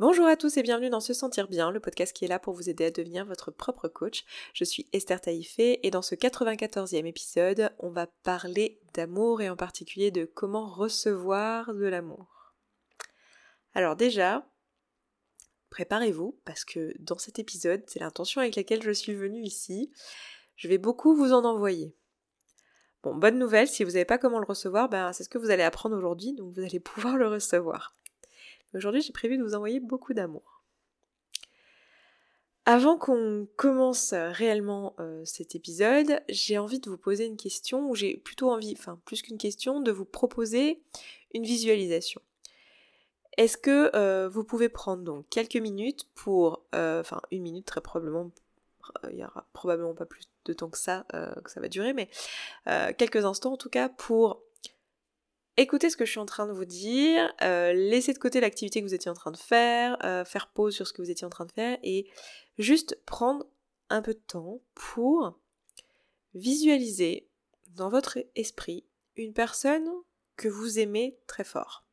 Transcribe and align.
Bonjour 0.00 0.26
à 0.26 0.36
tous 0.36 0.56
et 0.56 0.62
bienvenue 0.62 0.90
dans 0.90 1.00
Se 1.00 1.12
Sentir 1.12 1.48
Bien, 1.48 1.72
le 1.72 1.80
podcast 1.80 2.12
qui 2.12 2.24
est 2.24 2.28
là 2.28 2.38
pour 2.38 2.54
vous 2.54 2.70
aider 2.70 2.84
à 2.84 2.92
devenir 2.92 3.24
votre 3.24 3.50
propre 3.50 3.88
coach. 3.88 4.24
Je 4.54 4.62
suis 4.62 4.88
Esther 4.92 5.20
Taïfé 5.20 5.84
et 5.84 5.90
dans 5.90 6.02
ce 6.02 6.14
94e 6.14 7.04
épisode, 7.04 7.72
on 7.80 7.90
va 7.90 8.06
parler 8.06 8.80
d'amour 8.94 9.40
et 9.40 9.50
en 9.50 9.56
particulier 9.56 10.12
de 10.12 10.24
comment 10.24 10.68
recevoir 10.68 11.74
de 11.74 11.84
l'amour. 11.84 12.54
Alors 13.74 13.96
déjà, 13.96 14.48
préparez-vous 15.70 16.38
parce 16.44 16.64
que 16.64 16.94
dans 17.00 17.18
cet 17.18 17.40
épisode, 17.40 17.82
c'est 17.88 17.98
l'intention 17.98 18.40
avec 18.40 18.54
laquelle 18.54 18.84
je 18.84 18.92
suis 18.92 19.16
venue 19.16 19.42
ici. 19.42 19.90
Je 20.54 20.68
vais 20.68 20.78
beaucoup 20.78 21.16
vous 21.16 21.32
en 21.32 21.44
envoyer. 21.44 21.92
Bon, 23.02 23.16
bonne 23.16 23.38
nouvelle, 23.38 23.66
si 23.66 23.82
vous 23.82 23.92
n'avez 23.92 24.04
pas 24.04 24.18
comment 24.18 24.38
le 24.38 24.46
recevoir, 24.46 24.88
ben, 24.88 25.12
c'est 25.12 25.24
ce 25.24 25.28
que 25.28 25.38
vous 25.38 25.50
allez 25.50 25.64
apprendre 25.64 25.96
aujourd'hui, 25.96 26.34
donc 26.34 26.52
vous 26.54 26.62
allez 26.62 26.78
pouvoir 26.80 27.16
le 27.16 27.26
recevoir. 27.26 27.96
Aujourd'hui, 28.74 29.00
j'ai 29.00 29.12
prévu 29.12 29.38
de 29.38 29.42
vous 29.42 29.54
envoyer 29.54 29.80
beaucoup 29.80 30.12
d'amour. 30.12 30.58
Avant 32.70 32.98
qu'on 32.98 33.48
commence 33.56 34.12
réellement 34.12 34.94
euh, 35.00 35.24
cet 35.24 35.54
épisode, 35.54 36.20
j'ai 36.28 36.58
envie 36.58 36.80
de 36.80 36.90
vous 36.90 36.98
poser 36.98 37.24
une 37.24 37.38
question, 37.38 37.88
ou 37.88 37.94
j'ai 37.94 38.18
plutôt 38.18 38.50
envie, 38.50 38.74
enfin 38.76 39.00
plus 39.06 39.22
qu'une 39.22 39.38
question, 39.38 39.80
de 39.80 39.90
vous 39.90 40.04
proposer 40.04 40.82
une 41.32 41.44
visualisation. 41.44 42.20
Est-ce 43.38 43.56
que 43.56 43.90
euh, 43.96 44.28
vous 44.28 44.44
pouvez 44.44 44.68
prendre 44.68 45.02
donc 45.02 45.26
quelques 45.30 45.56
minutes 45.56 46.10
pour, 46.14 46.62
euh, 46.74 47.00
enfin 47.00 47.22
une 47.30 47.40
minute 47.40 47.64
très 47.64 47.80
probablement, 47.80 48.30
il 49.10 49.16
y 49.16 49.24
aura 49.24 49.48
probablement 49.54 49.94
pas 49.94 50.04
plus 50.04 50.28
de 50.44 50.52
temps 50.52 50.68
que 50.68 50.78
ça 50.78 51.06
que 51.44 51.50
ça 51.50 51.60
va 51.60 51.68
durer, 51.68 51.94
mais 51.94 52.08
quelques 52.96 53.24
instants 53.24 53.52
en 53.52 53.56
tout 53.58 53.68
cas 53.70 53.88
pour 53.88 54.42
écoutez 55.58 55.90
ce 55.90 55.96
que 55.96 56.04
je 56.04 56.10
suis 56.12 56.20
en 56.20 56.26
train 56.26 56.46
de 56.46 56.52
vous 56.52 56.64
dire, 56.64 57.34
euh, 57.42 57.72
laissez 57.72 58.12
de 58.12 58.18
côté 58.18 58.40
l'activité 58.40 58.80
que 58.80 58.86
vous 58.86 58.94
étiez 58.94 59.10
en 59.10 59.14
train 59.14 59.32
de 59.32 59.36
faire, 59.36 59.98
euh, 60.04 60.24
faire 60.24 60.50
pause 60.50 60.74
sur 60.74 60.86
ce 60.86 60.92
que 60.92 61.02
vous 61.02 61.10
étiez 61.10 61.26
en 61.26 61.30
train 61.30 61.46
de 61.46 61.52
faire 61.52 61.78
et 61.82 62.08
juste 62.58 62.98
prendre 63.04 63.44
un 63.90 64.00
peu 64.00 64.14
de 64.14 64.20
temps 64.20 64.60
pour 64.74 65.38
visualiser 66.34 67.28
dans 67.74 67.90
votre 67.90 68.18
esprit 68.36 68.86
une 69.16 69.34
personne 69.34 69.88
que 70.36 70.48
vous 70.48 70.78
aimez 70.78 71.18
très 71.26 71.44
fort. 71.44 71.84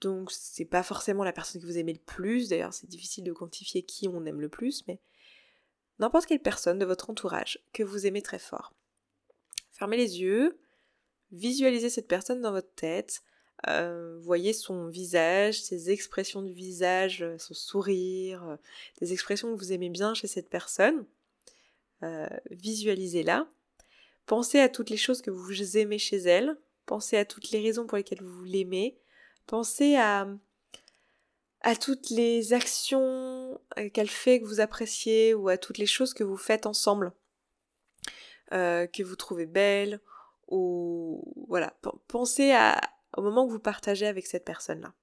Donc 0.00 0.32
c'est 0.32 0.64
pas 0.64 0.82
forcément 0.82 1.22
la 1.22 1.32
personne 1.32 1.62
que 1.62 1.66
vous 1.66 1.78
aimez 1.78 1.92
le 1.92 2.00
plus, 2.00 2.48
d'ailleurs 2.48 2.74
c'est 2.74 2.88
difficile 2.88 3.22
de 3.22 3.32
quantifier 3.32 3.84
qui 3.84 4.08
on 4.08 4.26
aime 4.26 4.40
le 4.40 4.48
plus, 4.48 4.84
mais 4.88 5.00
n'importe 6.00 6.26
quelle 6.26 6.42
personne 6.42 6.80
de 6.80 6.84
votre 6.84 7.10
entourage 7.10 7.60
que 7.72 7.84
vous 7.84 8.06
aimez 8.06 8.22
très 8.22 8.40
fort. 8.40 8.74
Fermez 9.70 9.96
les 9.96 10.20
yeux, 10.20 10.58
visualisez 11.32 11.90
cette 11.90 12.08
personne 12.08 12.40
dans 12.40 12.52
votre 12.52 12.74
tête, 12.74 13.22
euh, 13.68 14.18
voyez 14.20 14.52
son 14.52 14.88
visage, 14.88 15.62
ses 15.62 15.90
expressions 15.90 16.42
du 16.42 16.52
visage, 16.52 17.22
euh, 17.22 17.38
son 17.38 17.54
sourire, 17.54 18.44
euh, 18.44 18.56
des 19.00 19.12
expressions 19.12 19.54
que 19.54 19.58
vous 19.58 19.72
aimez 19.72 19.88
bien 19.88 20.14
chez 20.14 20.26
cette 20.26 20.48
personne. 20.48 21.06
Visualisez-la. 22.50 23.48
Pensez 24.26 24.60
à 24.60 24.68
toutes 24.68 24.90
les 24.90 24.98
choses 24.98 25.22
que 25.22 25.30
vous 25.30 25.78
aimez 25.78 25.96
chez 25.96 26.18
elle. 26.18 26.58
Pensez 26.84 27.16
à 27.16 27.24
toutes 27.24 27.50
les 27.50 27.62
raisons 27.62 27.86
pour 27.86 27.96
lesquelles 27.96 28.22
vous 28.22 28.44
l'aimez. 28.44 28.98
Pensez 29.46 29.96
à, 29.96 30.28
à 31.62 31.76
toutes 31.76 32.10
les 32.10 32.52
actions 32.52 33.58
qu'elle 33.94 34.10
fait 34.10 34.42
que 34.42 34.44
vous 34.44 34.60
appréciez 34.60 35.32
ou 35.32 35.48
à 35.48 35.56
toutes 35.56 35.78
les 35.78 35.86
choses 35.86 36.12
que 36.12 36.24
vous 36.24 36.36
faites 36.36 36.66
ensemble, 36.66 37.10
que 38.50 39.02
vous 39.02 39.16
trouvez 39.16 39.46
belles 39.46 39.98
ou 40.48 41.46
voilà, 41.48 41.76
pensez 42.08 42.52
à, 42.52 42.80
au 43.16 43.22
moment 43.22 43.46
que 43.46 43.52
vous 43.52 43.58
partagez 43.60 44.06
avec 44.06 44.26
cette 44.26 44.44
personne-là. 44.44 44.94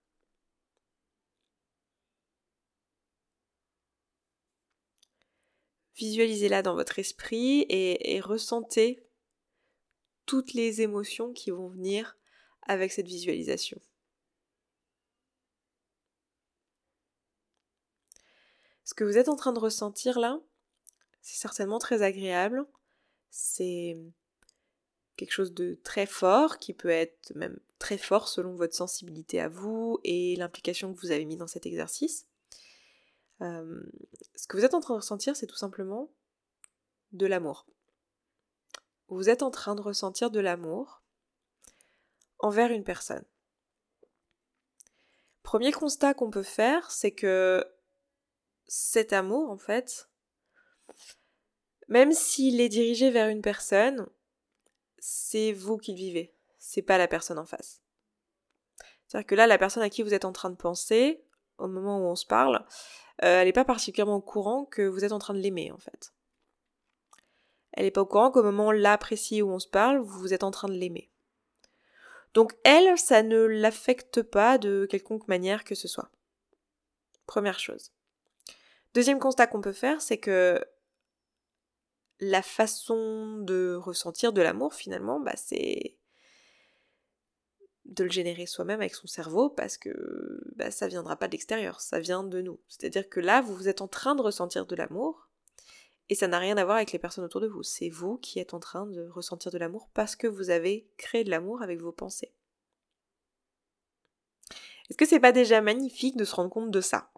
Visualisez-la 5.95 6.63
dans 6.63 6.73
votre 6.73 6.97
esprit 6.99 7.65
et 7.69 8.19
ressentez 8.21 9.03
toutes 10.25 10.53
les 10.53 10.81
émotions 10.81 11.33
qui 11.33 11.51
vont 11.51 11.67
venir 11.67 12.17
avec 12.63 12.91
cette 12.91 13.07
visualisation. 13.07 13.79
Ce 18.83 18.93
que 18.93 19.03
vous 19.03 19.17
êtes 19.17 19.29
en 19.29 19.35
train 19.35 19.53
de 19.53 19.59
ressentir 19.59 20.19
là, 20.19 20.39
c'est 21.21 21.37
certainement 21.37 21.79
très 21.79 22.01
agréable. 22.01 22.65
C'est 23.29 23.97
quelque 25.21 25.33
chose 25.33 25.53
de 25.53 25.77
très 25.83 26.07
fort, 26.07 26.57
qui 26.57 26.73
peut 26.73 26.89
être 26.89 27.31
même 27.35 27.59
très 27.77 27.99
fort 27.99 28.27
selon 28.27 28.55
votre 28.55 28.73
sensibilité 28.73 29.39
à 29.39 29.49
vous 29.49 29.99
et 30.03 30.35
l'implication 30.35 30.91
que 30.91 30.99
vous 30.99 31.11
avez 31.11 31.25
mis 31.25 31.37
dans 31.37 31.45
cet 31.45 31.67
exercice. 31.67 32.25
Euh, 33.41 33.83
ce 34.35 34.47
que 34.47 34.57
vous 34.57 34.65
êtes 34.65 34.73
en 34.73 34.79
train 34.79 34.95
de 34.95 34.99
ressentir, 35.01 35.35
c'est 35.35 35.45
tout 35.45 35.55
simplement 35.55 36.09
de 37.11 37.27
l'amour. 37.27 37.67
Vous 39.09 39.29
êtes 39.29 39.43
en 39.43 39.51
train 39.51 39.75
de 39.75 39.81
ressentir 39.81 40.31
de 40.31 40.39
l'amour 40.39 41.03
envers 42.39 42.71
une 42.71 42.83
personne. 42.83 43.25
Premier 45.43 45.71
constat 45.71 46.15
qu'on 46.15 46.31
peut 46.31 46.41
faire, 46.41 46.89
c'est 46.89 47.11
que 47.11 47.63
cet 48.65 49.13
amour, 49.13 49.51
en 49.51 49.57
fait, 49.59 50.09
même 51.89 52.11
s'il 52.11 52.59
est 52.59 52.69
dirigé 52.69 53.11
vers 53.11 53.29
une 53.29 53.43
personne, 53.43 54.07
c'est 55.01 55.51
vous 55.51 55.77
qui 55.77 55.91
le 55.91 55.97
vivez, 55.97 56.33
c'est 56.59 56.83
pas 56.83 56.97
la 56.97 57.07
personne 57.09 57.39
en 57.39 57.45
face. 57.45 57.81
C'est-à-dire 59.07 59.27
que 59.27 59.35
là, 59.35 59.47
la 59.47 59.57
personne 59.57 59.83
à 59.83 59.89
qui 59.89 60.03
vous 60.03 60.13
êtes 60.13 60.23
en 60.23 60.31
train 60.31 60.51
de 60.51 60.55
penser, 60.55 61.25
au 61.57 61.67
moment 61.67 61.99
où 61.99 62.05
on 62.05 62.15
se 62.15 62.25
parle, 62.25 62.63
euh, 63.23 63.41
elle 63.41 63.47
n'est 63.47 63.51
pas 63.51 63.65
particulièrement 63.65 64.15
au 64.15 64.21
courant 64.21 64.63
que 64.63 64.83
vous 64.83 65.03
êtes 65.03 65.11
en 65.11 65.19
train 65.19 65.33
de 65.33 65.39
l'aimer, 65.39 65.71
en 65.71 65.77
fait. 65.77 66.13
Elle 67.73 67.85
n'est 67.85 67.91
pas 67.91 68.01
au 68.01 68.05
courant 68.05 68.31
qu'au 68.31 68.43
moment 68.43 68.71
là 68.71 68.97
précis 68.97 69.41
où 69.41 69.49
on 69.49 69.59
se 69.59 69.67
parle, 69.67 69.97
vous 69.97 70.33
êtes 70.33 70.43
en 70.43 70.51
train 70.51 70.67
de 70.67 70.73
l'aimer. 70.73 71.09
Donc 72.33 72.53
elle, 72.63 72.97
ça 72.97 73.23
ne 73.23 73.41
l'affecte 73.41 74.21
pas 74.21 74.57
de 74.57 74.85
quelconque 74.89 75.27
manière 75.27 75.63
que 75.63 75.75
ce 75.75 75.87
soit. 75.87 76.11
Première 77.25 77.59
chose. 77.59 77.91
Deuxième 78.93 79.19
constat 79.19 79.47
qu'on 79.47 79.61
peut 79.61 79.73
faire, 79.73 80.01
c'est 80.01 80.17
que 80.17 80.63
la 82.21 82.43
façon 82.43 83.39
de 83.39 83.75
ressentir 83.75 84.31
de 84.31 84.41
l'amour 84.41 84.75
finalement, 84.75 85.19
bah, 85.19 85.33
c'est 85.35 85.97
de 87.85 88.03
le 88.03 88.11
générer 88.11 88.45
soi-même 88.45 88.79
avec 88.79 88.93
son 88.93 89.07
cerveau 89.07 89.49
parce 89.49 89.77
que 89.77 90.39
bah, 90.55 90.69
ça 90.69 90.87
viendra 90.87 91.17
pas 91.17 91.27
de 91.27 91.33
l'extérieur, 91.33 91.81
ça 91.81 91.99
vient 91.99 92.23
de 92.23 92.41
nous. 92.41 92.59
C'est-à-dire 92.67 93.09
que 93.09 93.19
là, 93.19 93.41
vous 93.41 93.67
êtes 93.67 93.81
en 93.81 93.87
train 93.87 94.15
de 94.15 94.21
ressentir 94.21 94.67
de 94.67 94.75
l'amour 94.75 95.27
et 96.09 96.15
ça 96.15 96.27
n'a 96.27 96.37
rien 96.37 96.57
à 96.57 96.63
voir 96.63 96.77
avec 96.77 96.91
les 96.91 96.99
personnes 96.99 97.25
autour 97.25 97.41
de 97.41 97.47
vous. 97.47 97.63
C'est 97.63 97.89
vous 97.89 98.17
qui 98.17 98.39
êtes 98.39 98.53
en 98.53 98.59
train 98.59 98.85
de 98.85 99.07
ressentir 99.09 99.51
de 99.51 99.57
l'amour 99.57 99.89
parce 99.93 100.15
que 100.15 100.27
vous 100.27 100.51
avez 100.51 100.87
créé 100.97 101.23
de 101.23 101.31
l'amour 101.31 101.63
avec 101.63 101.81
vos 101.81 101.91
pensées. 101.91 102.33
Est-ce 104.89 104.97
que 104.97 105.07
c'est 105.07 105.19
pas 105.19 105.31
déjà 105.31 105.61
magnifique 105.61 106.17
de 106.17 106.25
se 106.25 106.35
rendre 106.35 106.49
compte 106.51 106.69
de 106.69 106.81
ça? 106.81 107.11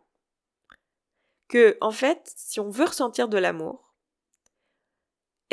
Que, 1.50 1.78
en 1.82 1.92
fait, 1.92 2.32
si 2.36 2.60
on 2.60 2.70
veut 2.70 2.86
ressentir 2.86 3.28
de 3.28 3.38
l'amour, 3.38 3.83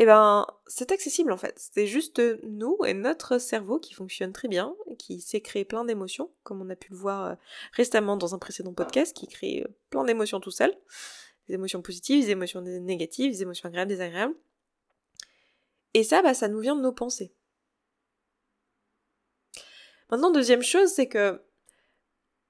eh 0.02 0.06
ben, 0.06 0.46
c'est 0.66 0.92
accessible 0.92 1.30
en 1.30 1.36
fait. 1.36 1.58
C'est 1.74 1.86
juste 1.86 2.22
nous 2.42 2.78
et 2.86 2.94
notre 2.94 3.36
cerveau 3.36 3.78
qui 3.78 3.92
fonctionne 3.92 4.32
très 4.32 4.48
bien, 4.48 4.74
qui 4.98 5.20
sait 5.20 5.42
créer 5.42 5.66
plein 5.66 5.84
d'émotions, 5.84 6.30
comme 6.42 6.62
on 6.62 6.70
a 6.70 6.74
pu 6.74 6.92
le 6.92 6.96
voir 6.96 7.26
euh, 7.26 7.34
récemment 7.74 8.16
dans 8.16 8.34
un 8.34 8.38
précédent 8.38 8.72
podcast, 8.72 9.14
qui 9.14 9.26
crée 9.26 9.62
euh, 9.62 9.68
plein 9.90 10.04
d'émotions 10.04 10.40
tout 10.40 10.50
seul. 10.50 10.74
Des 11.48 11.54
émotions 11.56 11.82
positives, 11.82 12.24
des 12.24 12.30
émotions 12.30 12.62
négatives, 12.62 13.30
des 13.30 13.42
émotions 13.42 13.68
agréables, 13.68 13.90
désagréables. 13.90 14.34
Et 15.92 16.02
ça, 16.02 16.22
bah, 16.22 16.32
ça 16.32 16.48
nous 16.48 16.60
vient 16.60 16.76
de 16.76 16.80
nos 16.80 16.92
pensées. 16.92 17.34
Maintenant, 20.10 20.30
deuxième 20.30 20.62
chose, 20.62 20.88
c'est 20.88 21.08
que 21.08 21.42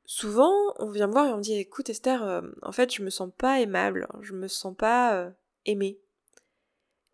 souvent, 0.05 0.55
on 0.79 0.91
vient 0.91 1.09
me 1.09 1.13
voir 1.13 1.27
et 1.27 1.33
on 1.33 1.39
me 1.39 1.43
dit, 1.43 1.55
écoute 1.55 1.91
Esther, 1.91 2.23
euh, 2.23 2.43
en 2.63 2.71
fait, 2.71 2.95
je 2.95 3.03
me 3.03 3.11
sens 3.11 3.33
pas 3.37 3.59
aimable, 3.59 4.07
je 4.21 4.35
me 4.35 4.47
sens 4.47 4.77
pas 4.77 5.33
aimée. 5.67 5.99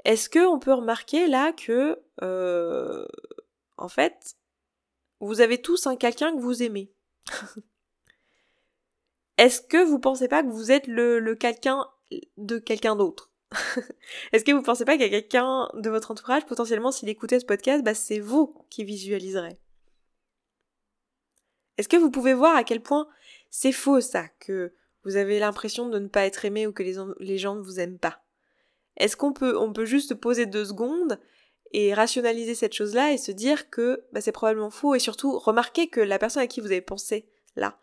Est-ce 0.07 0.31
qu'on 0.31 0.61
peut 0.61 0.73
remarquer 0.73 1.27
là 1.27 1.53
que, 1.53 2.01
euh, 2.23 3.05
en 3.77 3.89
fait, 3.89 4.37
vous 5.19 5.41
avez 5.41 5.61
tous 5.61 5.89
un 5.89 5.97
quelqu'un 5.97 6.33
que 6.33 6.41
vous 6.41 6.63
aimez? 6.63 6.93
Est-ce 9.37 9.61
que 9.61 9.85
vous 9.85 9.99
pensez 9.99 10.29
pas 10.29 10.45
que 10.45 10.49
vous 10.49 10.71
êtes 10.71 10.87
le, 10.87 11.35
quelqu'un 11.35 11.89
de 12.37 12.59
quelqu'un 12.59 12.95
d'autre? 12.95 13.33
Est-ce 14.33 14.45
que 14.45 14.53
vous 14.53 14.63
pensez 14.63 14.85
pas 14.85 14.93
qu'il 14.93 15.03
y 15.03 15.07
a 15.07 15.21
quelqu'un 15.21 15.69
de 15.75 15.91
votre 15.91 16.13
entourage, 16.13 16.47
potentiellement 16.47 16.93
s'il 16.93 17.09
écoutait 17.09 17.41
ce 17.41 17.45
podcast, 17.45 17.83
bah, 17.83 17.95
c'est 17.95 18.21
vous 18.21 18.65
qui 18.71 18.85
visualiserez? 18.85 19.59
Est-ce 21.79 21.89
que 21.89 21.97
vous 21.97 22.13
pouvez 22.13 22.33
voir 22.33 22.55
à 22.55 22.63
quel 22.63 22.81
point 22.81 23.09
c'est 23.51 23.73
faux 23.73 24.01
ça, 24.01 24.29
que 24.39 24.73
vous 25.03 25.17
avez 25.17 25.41
l'impression 25.41 25.89
de 25.89 25.99
ne 25.99 26.07
pas 26.07 26.27
être 26.27 26.45
aimé 26.45 26.69
ou 26.69 26.73
que 26.73 26.85
les, 26.85 26.95
les 27.19 27.39
gens 27.39 27.57
ne 27.57 27.63
vous 27.63 27.81
aiment 27.81 27.99
pas? 27.99 28.23
Est-ce 28.97 29.17
qu'on 29.17 29.33
peut, 29.33 29.57
on 29.59 29.73
peut 29.73 29.85
juste 29.85 30.15
poser 30.15 30.47
deux 30.47 30.65
secondes 30.65 31.19
et 31.73 31.95
rationaliser 31.95 32.55
cette 32.55 32.73
chose-là 32.73 33.13
et 33.13 33.19
se 33.19 33.33
dire 33.33 33.71
que 33.71 34.05
bah, 34.13 34.21
c'est 34.21 34.33
probablement 34.33 34.71
faux 34.71 34.95
et 34.95 34.99
surtout 34.99 35.39
remarquer 35.39 35.89
que 35.89 36.01
la 36.01 36.19
personne 36.19 36.43
à 36.43 36.47
qui 36.47 36.61
vous 36.61 36.71
avez 36.71 36.81
pensé 36.81 37.29
là, 37.57 37.81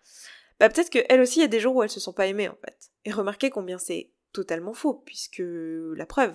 bah 0.60 0.70
peut-être 0.70 0.90
qu'elle 0.90 1.22
aussi, 1.22 1.40
il 1.40 1.42
y 1.42 1.46
a 1.46 1.50
des 1.50 1.60
jours 1.60 1.76
où 1.76 1.84
elle 1.84 1.90
se 1.90 2.00
sent 2.00 2.14
pas 2.16 2.28
aimée 2.28 2.48
en 2.48 2.58
fait. 2.64 2.92
Et 3.06 3.12
remarquez 3.12 3.50
combien 3.50 3.78
c'est 3.78 4.12
totalement 4.32 4.74
faux, 4.74 4.94
puisque 4.94 5.44
la 5.44 6.06
preuve, 6.06 6.34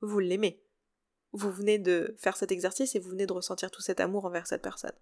vous 0.00 0.18
l'aimez. 0.18 0.62
Vous 1.32 1.50
venez 1.50 1.78
de 1.78 2.14
faire 2.18 2.36
cet 2.36 2.52
exercice 2.52 2.94
et 2.94 3.00
vous 3.00 3.10
venez 3.10 3.26
de 3.26 3.32
ressentir 3.32 3.70
tout 3.70 3.82
cet 3.82 4.00
amour 4.00 4.24
envers 4.24 4.46
cette 4.46 4.62
personne. 4.62 4.92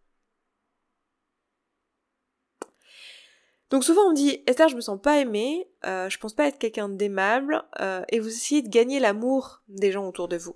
Donc 3.73 3.85
souvent 3.85 4.03
on 4.03 4.13
dit 4.13 4.43
Esther 4.47 4.69
je 4.69 4.77
me 4.77 4.83
sens 4.83 5.01
pas 5.01 5.19
aimée, 5.19 5.67
euh, 5.87 6.11
je 6.11 6.19
pense 6.19 6.35
pas 6.35 6.47
être 6.47 6.59
quelqu'un 6.59 6.91
d'aimable 6.91 7.65
euh, 7.81 8.05
et 8.11 8.21
vous 8.21 8.29
essayez 8.29 8.61
de 8.61 8.69
gagner 8.69 9.01
l'amour 9.01 9.63
des 9.67 9.91
gens 9.91 10.07
autour 10.07 10.29
de 10.29 10.37
vous. 10.37 10.55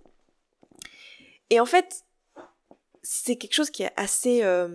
Et 1.49 1.59
en 1.59 1.65
fait 1.65 2.05
c'est 3.03 3.37
quelque 3.37 3.55
chose 3.55 3.71
qui 3.71 3.85
est 3.85 3.93
assez 3.97 4.43
euh, 4.45 4.69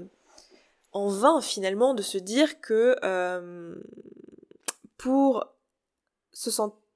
en 0.91 1.09
vain 1.09 1.39
finalement 1.39 1.93
de 1.93 2.01
se 2.01 2.17
dire 2.17 2.59
que 2.61 2.95
pour 4.97 5.45
se 6.33 6.49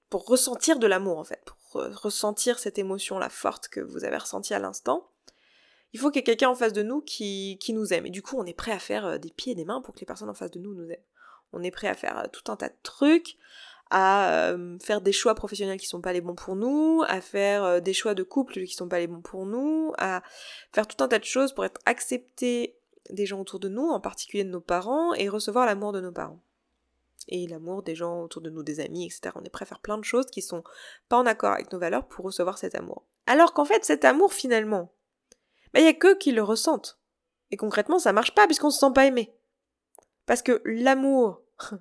pour 0.10 0.26
ressentir 0.26 0.80
de 0.80 0.88
l'amour 0.88 1.20
en 1.20 1.24
fait, 1.26 1.44
pour 1.46 1.84
ressentir 2.02 2.58
cette 2.58 2.80
émotion 2.80 3.20
là 3.20 3.30
forte 3.30 3.68
que 3.68 3.82
vous 3.82 4.04
avez 4.04 4.18
ressentie 4.18 4.56
à 4.56 4.60
l'instant, 4.60 5.12
il 5.94 6.00
faut 6.00 6.10
qu'il 6.10 6.22
y 6.22 6.22
ait 6.22 6.24
quelqu'un 6.24 6.50
en 6.50 6.56
face 6.56 6.74
de 6.74 6.82
nous 6.82 7.02
qui, 7.02 7.60
qui 7.62 7.74
nous 7.74 7.94
aime. 7.94 8.08
Et 8.08 8.10
du 8.10 8.22
coup, 8.22 8.36
on 8.38 8.46
est 8.46 8.54
prêt 8.54 8.72
à 8.72 8.80
faire 8.80 9.20
des 9.20 9.30
pieds 9.30 9.52
et 9.52 9.56
des 9.56 9.66
mains 9.66 9.82
pour 9.82 9.94
que 9.94 10.00
les 10.00 10.06
personnes 10.06 10.30
en 10.30 10.34
face 10.34 10.52
de 10.52 10.60
nous 10.60 10.74
nous 10.74 10.90
aiment 10.90 10.98
on 11.56 11.64
est 11.64 11.72
prêt 11.72 11.88
à 11.88 11.96
faire 11.96 12.20
euh, 12.20 12.28
tout 12.32 12.52
un 12.52 12.56
tas 12.56 12.70
de 12.70 12.76
trucs, 12.84 13.38
à 13.90 14.50
euh, 14.50 14.78
faire 14.80 15.02
des 15.02 15.12
choix 15.12 15.36
professionnels 15.36 15.80
qui 15.80 15.88
sont 15.88 16.02
pas 16.02 16.14
les 16.14 16.22
bons 16.22 16.36
pour 16.36 16.56
nous, 16.56 17.04
à 17.08 17.22
faire 17.22 17.64
euh, 17.64 17.80
des 17.80 17.94
choix 17.94 18.14
de 18.14 18.24
couple 18.24 18.64
qui 18.66 18.74
sont 18.74 18.90
pas 18.90 19.00
les 19.00 19.08
bons 19.08 19.22
pour 19.22 19.46
nous, 19.46 19.94
à 19.98 20.22
faire 20.74 20.88
tout 20.88 21.04
un 21.04 21.08
tas 21.08 21.20
de 21.20 21.24
choses 21.24 21.54
pour 21.54 21.66
être 21.66 21.80
accepté 21.86 22.78
des 23.10 23.26
gens 23.26 23.40
autour 23.40 23.60
de 23.60 23.70
nous, 23.70 23.88
en 23.88 24.00
particulier 24.00 24.44
de 24.44 24.50
nos 24.50 24.62
parents, 24.62 25.14
et 25.14 25.30
recevoir 25.30 25.66
l'amour 25.66 25.94
de 25.94 26.02
nos 26.02 26.12
parents. 26.12 26.42
Et 27.28 27.48
l'amour 27.48 27.82
des 27.82 27.96
gens 27.96 28.22
autour 28.22 28.42
de 28.42 28.50
nous, 28.50 28.64
des 28.64 28.80
amis, 28.80 29.06
etc. 29.06 29.32
On 29.36 29.44
est 29.44 29.50
prêt 29.50 29.64
à 29.64 29.68
faire 29.68 29.80
plein 29.80 29.98
de 29.98 30.04
choses 30.04 30.28
qui 30.28 30.42
sont 30.42 30.64
pas 31.10 31.18
en 31.18 31.26
accord 31.26 31.54
avec 31.54 31.72
nos 31.72 31.80
valeurs 31.80 32.08
pour 32.08 32.26
recevoir 32.26 32.58
cet 32.58 32.76
amour. 32.76 33.04
Alors 33.26 33.54
qu'en 33.54 33.66
fait, 33.66 33.84
cet 33.84 34.06
amour, 34.06 34.34
finalement, 34.34 34.92
il 35.74 35.82
n'y 35.82 35.88
a 35.88 35.94
que 35.94 36.16
qui 36.16 36.32
le 36.32 36.44
ressentent. 36.44 37.00
Et 37.52 37.58
concrètement, 37.58 38.00
ça 38.00 38.14
marche 38.14 38.34
pas 38.34 38.46
puisqu'on 38.46 38.70
se 38.70 38.80
sent 38.80 38.94
pas 38.94 39.06
aimé. 39.06 39.36
Parce 40.26 40.42
que 40.42 40.62
l'amour 40.66 41.42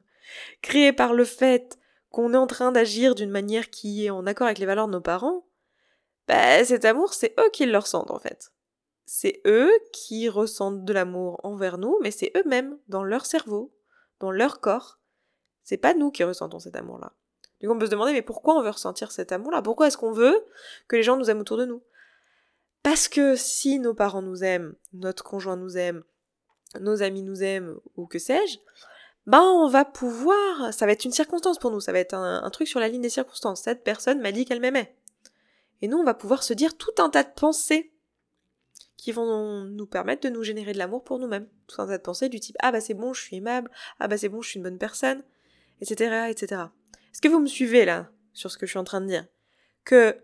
créé 0.62 0.92
par 0.92 1.14
le 1.14 1.24
fait 1.24 1.78
qu'on 2.10 2.32
est 2.32 2.38
en 2.38 2.46
train 2.46 2.72
d'agir 2.72 3.14
d'une 3.14 3.30
manière 3.30 3.70
qui 3.70 4.06
est 4.06 4.10
en 4.10 4.26
accord 4.26 4.46
avec 4.46 4.58
les 4.58 4.66
valeurs 4.66 4.86
de 4.86 4.92
nos 4.92 5.00
parents, 5.00 5.46
bah, 6.28 6.64
cet 6.64 6.84
amour, 6.84 7.12
c'est 7.12 7.34
eux 7.38 7.50
qui 7.52 7.66
le 7.66 7.76
ressentent 7.76 8.10
en 8.10 8.18
fait. 8.18 8.52
C'est 9.06 9.42
eux 9.46 9.70
qui 9.92 10.28
ressentent 10.28 10.84
de 10.84 10.92
l'amour 10.92 11.40
envers 11.44 11.76
nous, 11.76 11.98
mais 12.02 12.10
c'est 12.10 12.32
eux-mêmes, 12.36 12.78
dans 12.88 13.04
leur 13.04 13.26
cerveau, 13.26 13.74
dans 14.20 14.30
leur 14.30 14.60
corps. 14.60 14.98
C'est 15.62 15.76
pas 15.76 15.94
nous 15.94 16.10
qui 16.10 16.24
ressentons 16.24 16.58
cet 16.58 16.76
amour-là. 16.76 17.12
Du 17.60 17.68
coup, 17.68 17.74
on 17.74 17.78
peut 17.78 17.86
se 17.86 17.90
demander, 17.90 18.12
mais 18.12 18.22
pourquoi 18.22 18.54
on 18.54 18.62
veut 18.62 18.70
ressentir 18.70 19.12
cet 19.12 19.32
amour-là? 19.32 19.62
Pourquoi 19.62 19.88
est-ce 19.88 19.96
qu'on 19.96 20.12
veut 20.12 20.44
que 20.88 20.96
les 20.96 21.02
gens 21.02 21.16
nous 21.16 21.30
aiment 21.30 21.40
autour 21.40 21.56
de 21.56 21.64
nous? 21.64 21.82
Parce 22.82 23.08
que 23.08 23.36
si 23.36 23.78
nos 23.78 23.94
parents 23.94 24.22
nous 24.22 24.44
aiment, 24.44 24.74
notre 24.92 25.24
conjoint 25.24 25.56
nous 25.56 25.76
aime, 25.76 26.04
nos 26.80 27.02
amis 27.02 27.22
nous 27.22 27.42
aiment, 27.42 27.78
ou 27.96 28.06
que 28.06 28.18
sais-je, 28.18 28.58
ben 29.26 29.40
on 29.40 29.68
va 29.68 29.84
pouvoir, 29.84 30.72
ça 30.72 30.86
va 30.86 30.92
être 30.92 31.04
une 31.04 31.12
circonstance 31.12 31.58
pour 31.58 31.70
nous, 31.70 31.80
ça 31.80 31.92
va 31.92 31.98
être 31.98 32.14
un, 32.14 32.48
truc 32.50 32.68
sur 32.68 32.80
la 32.80 32.88
ligne 32.88 33.00
des 33.00 33.08
circonstances. 33.08 33.62
Cette 33.62 33.82
personne 33.82 34.20
m'a 34.20 34.32
dit 34.32 34.44
qu'elle 34.44 34.60
m'aimait. 34.60 34.94
Et 35.80 35.88
nous, 35.88 35.98
on 35.98 36.04
va 36.04 36.14
pouvoir 36.14 36.42
se 36.42 36.52
dire 36.52 36.76
tout 36.76 36.92
un 36.98 37.10
tas 37.10 37.24
de 37.24 37.32
pensées 37.34 37.92
qui 38.96 39.12
vont 39.12 39.64
nous 39.64 39.86
permettre 39.86 40.22
de 40.28 40.34
nous 40.34 40.42
générer 40.42 40.72
de 40.72 40.78
l'amour 40.78 41.04
pour 41.04 41.18
nous-mêmes. 41.18 41.48
Tout 41.66 41.80
un 41.80 41.86
tas 41.86 41.98
de 41.98 42.02
pensées 42.02 42.28
du 42.28 42.40
type 42.40 42.56
ah 42.60 42.72
bah 42.72 42.80
c'est 42.80 42.94
bon, 42.94 43.12
je 43.12 43.22
suis 43.22 43.36
aimable, 43.36 43.70
ah 43.98 44.08
bah 44.08 44.16
c'est 44.16 44.28
bon, 44.28 44.42
je 44.42 44.50
suis 44.50 44.58
une 44.58 44.62
bonne 44.62 44.78
personne, 44.78 45.22
etc., 45.80 46.26
etc. 46.30 46.62
Est-ce 47.12 47.20
que 47.20 47.28
vous 47.28 47.40
me 47.40 47.46
suivez 47.46 47.84
là 47.84 48.10
sur 48.32 48.50
ce 48.50 48.58
que 48.58 48.66
je 48.66 48.72
suis 48.72 48.78
en 48.78 48.84
train 48.84 49.00
de 49.00 49.06
dire? 49.06 49.26
Que 49.84 50.16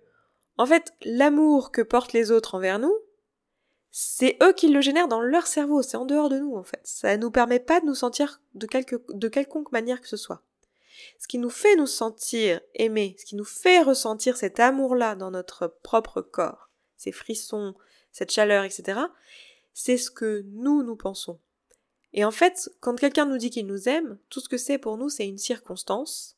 en 0.58 0.66
fait, 0.66 0.92
l'amour 1.04 1.72
que 1.72 1.80
portent 1.80 2.12
les 2.12 2.30
autres 2.30 2.54
envers 2.54 2.78
nous, 2.78 2.94
c'est 3.90 4.36
eux 4.42 4.52
qui 4.52 4.68
le 4.68 4.80
génèrent 4.80 5.08
dans 5.08 5.20
leur 5.20 5.46
cerveau, 5.46 5.82
c'est 5.82 5.96
en 5.96 6.04
dehors 6.04 6.28
de 6.28 6.38
nous 6.38 6.54
en 6.54 6.62
fait. 6.62 6.80
Ça 6.84 7.16
ne 7.16 7.22
nous 7.22 7.30
permet 7.30 7.58
pas 7.58 7.80
de 7.80 7.86
nous 7.86 7.94
sentir 7.94 8.40
de, 8.54 8.66
quelque, 8.66 8.96
de 9.08 9.28
quelconque 9.28 9.72
manière 9.72 10.00
que 10.00 10.08
ce 10.08 10.16
soit. 10.16 10.42
Ce 11.18 11.26
qui 11.26 11.38
nous 11.38 11.50
fait 11.50 11.76
nous 11.76 11.86
sentir 11.86 12.60
aimés, 12.74 13.16
ce 13.18 13.24
qui 13.24 13.36
nous 13.36 13.44
fait 13.44 13.80
ressentir 13.80 14.36
cet 14.36 14.60
amour-là 14.60 15.14
dans 15.14 15.30
notre 15.30 15.66
propre 15.82 16.20
corps, 16.20 16.70
ces 16.96 17.12
frissons, 17.12 17.74
cette 18.12 18.30
chaleur, 18.30 18.64
etc., 18.64 19.00
c'est 19.72 19.96
ce 19.96 20.10
que 20.10 20.44
nous, 20.52 20.82
nous 20.82 20.96
pensons. 20.96 21.40
Et 22.12 22.24
en 22.24 22.30
fait, 22.30 22.70
quand 22.80 22.96
quelqu'un 22.96 23.24
nous 23.24 23.38
dit 23.38 23.50
qu'il 23.50 23.66
nous 23.66 23.88
aime, 23.88 24.18
tout 24.28 24.40
ce 24.40 24.48
que 24.48 24.58
c'est 24.58 24.78
pour 24.78 24.98
nous, 24.98 25.08
c'est 25.08 25.26
une 25.26 25.38
circonstance 25.38 26.36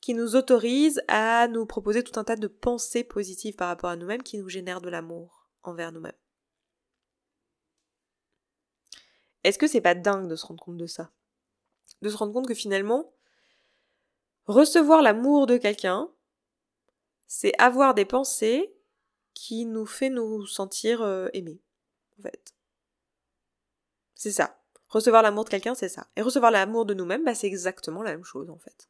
qui 0.00 0.14
nous 0.14 0.34
autorise 0.34 1.00
à 1.06 1.46
nous 1.46 1.64
proposer 1.64 2.02
tout 2.02 2.18
un 2.18 2.24
tas 2.24 2.36
de 2.36 2.48
pensées 2.48 3.04
positives 3.04 3.54
par 3.54 3.68
rapport 3.68 3.90
à 3.90 3.96
nous-mêmes 3.96 4.24
qui 4.24 4.38
nous 4.38 4.48
génèrent 4.48 4.80
de 4.80 4.90
l'amour 4.90 5.48
envers 5.62 5.92
nous-mêmes. 5.92 6.12
Est-ce 9.44 9.58
que 9.58 9.66
c'est 9.66 9.80
pas 9.80 9.94
dingue 9.94 10.28
de 10.28 10.36
se 10.36 10.46
rendre 10.46 10.62
compte 10.62 10.76
de 10.76 10.86
ça? 10.86 11.10
De 12.00 12.08
se 12.08 12.16
rendre 12.16 12.32
compte 12.32 12.46
que 12.46 12.54
finalement, 12.54 13.12
recevoir 14.46 15.02
l'amour 15.02 15.46
de 15.46 15.56
quelqu'un, 15.56 16.10
c'est 17.26 17.52
avoir 17.58 17.94
des 17.94 18.04
pensées 18.04 18.74
qui 19.34 19.64
nous 19.64 19.86
fait 19.86 20.10
nous 20.10 20.46
sentir 20.46 21.02
euh, 21.02 21.28
aimés, 21.32 21.60
en 22.18 22.22
fait. 22.22 22.54
C'est 24.14 24.32
ça. 24.32 24.58
Recevoir 24.88 25.22
l'amour 25.22 25.44
de 25.44 25.50
quelqu'un, 25.50 25.74
c'est 25.74 25.88
ça. 25.88 26.06
Et 26.16 26.22
recevoir 26.22 26.50
l'amour 26.50 26.84
de 26.84 26.94
nous-mêmes, 26.94 27.24
bah, 27.24 27.34
c'est 27.34 27.46
exactement 27.46 28.02
la 28.02 28.12
même 28.12 28.24
chose, 28.24 28.50
en 28.50 28.58
fait. 28.58 28.88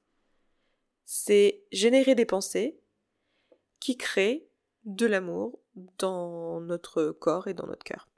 C'est 1.04 1.64
générer 1.70 2.14
des 2.14 2.26
pensées 2.26 2.78
qui 3.78 3.96
créent 3.96 4.48
de 4.84 5.06
l'amour 5.06 5.60
dans 5.98 6.60
notre 6.60 7.10
corps 7.12 7.48
et 7.48 7.54
dans 7.54 7.66
notre 7.66 7.84
cœur. 7.84 8.08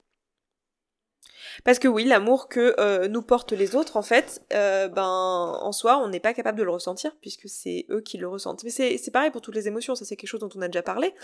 Parce 1.65 1.79
que 1.79 1.89
oui, 1.89 2.05
l'amour 2.05 2.49
que 2.49 2.75
euh, 2.79 3.09
nous 3.09 3.23
portent 3.23 3.53
les 3.53 3.77
autres, 3.77 3.97
en 3.97 4.03
fait, 4.03 4.43
euh, 4.53 4.89
ben 4.89 5.03
en 5.03 5.73
soi, 5.73 5.99
on 5.99 6.09
n'est 6.09 6.21
pas 6.21 6.35
capable 6.35 6.59
de 6.59 6.65
le 6.65 6.71
ressentir 6.71 7.17
puisque 7.21 7.49
c'est 7.49 7.87
eux 7.91 8.01
qui 8.01 8.19
le 8.19 8.29
ressentent. 8.29 8.65
Mais 8.65 8.71
c'est 8.71 9.11
pareil 9.11 9.31
pour 9.31 9.41
toutes 9.41 9.55
les 9.55 9.69
émotions, 9.69 9.95
ça 9.95 10.05
c'est 10.05 10.17
quelque 10.17 10.29
chose 10.29 10.41
dont 10.41 10.51
on 10.55 10.63
a 10.63 10.69
déjà 10.69 10.83
parlé. 10.83 11.15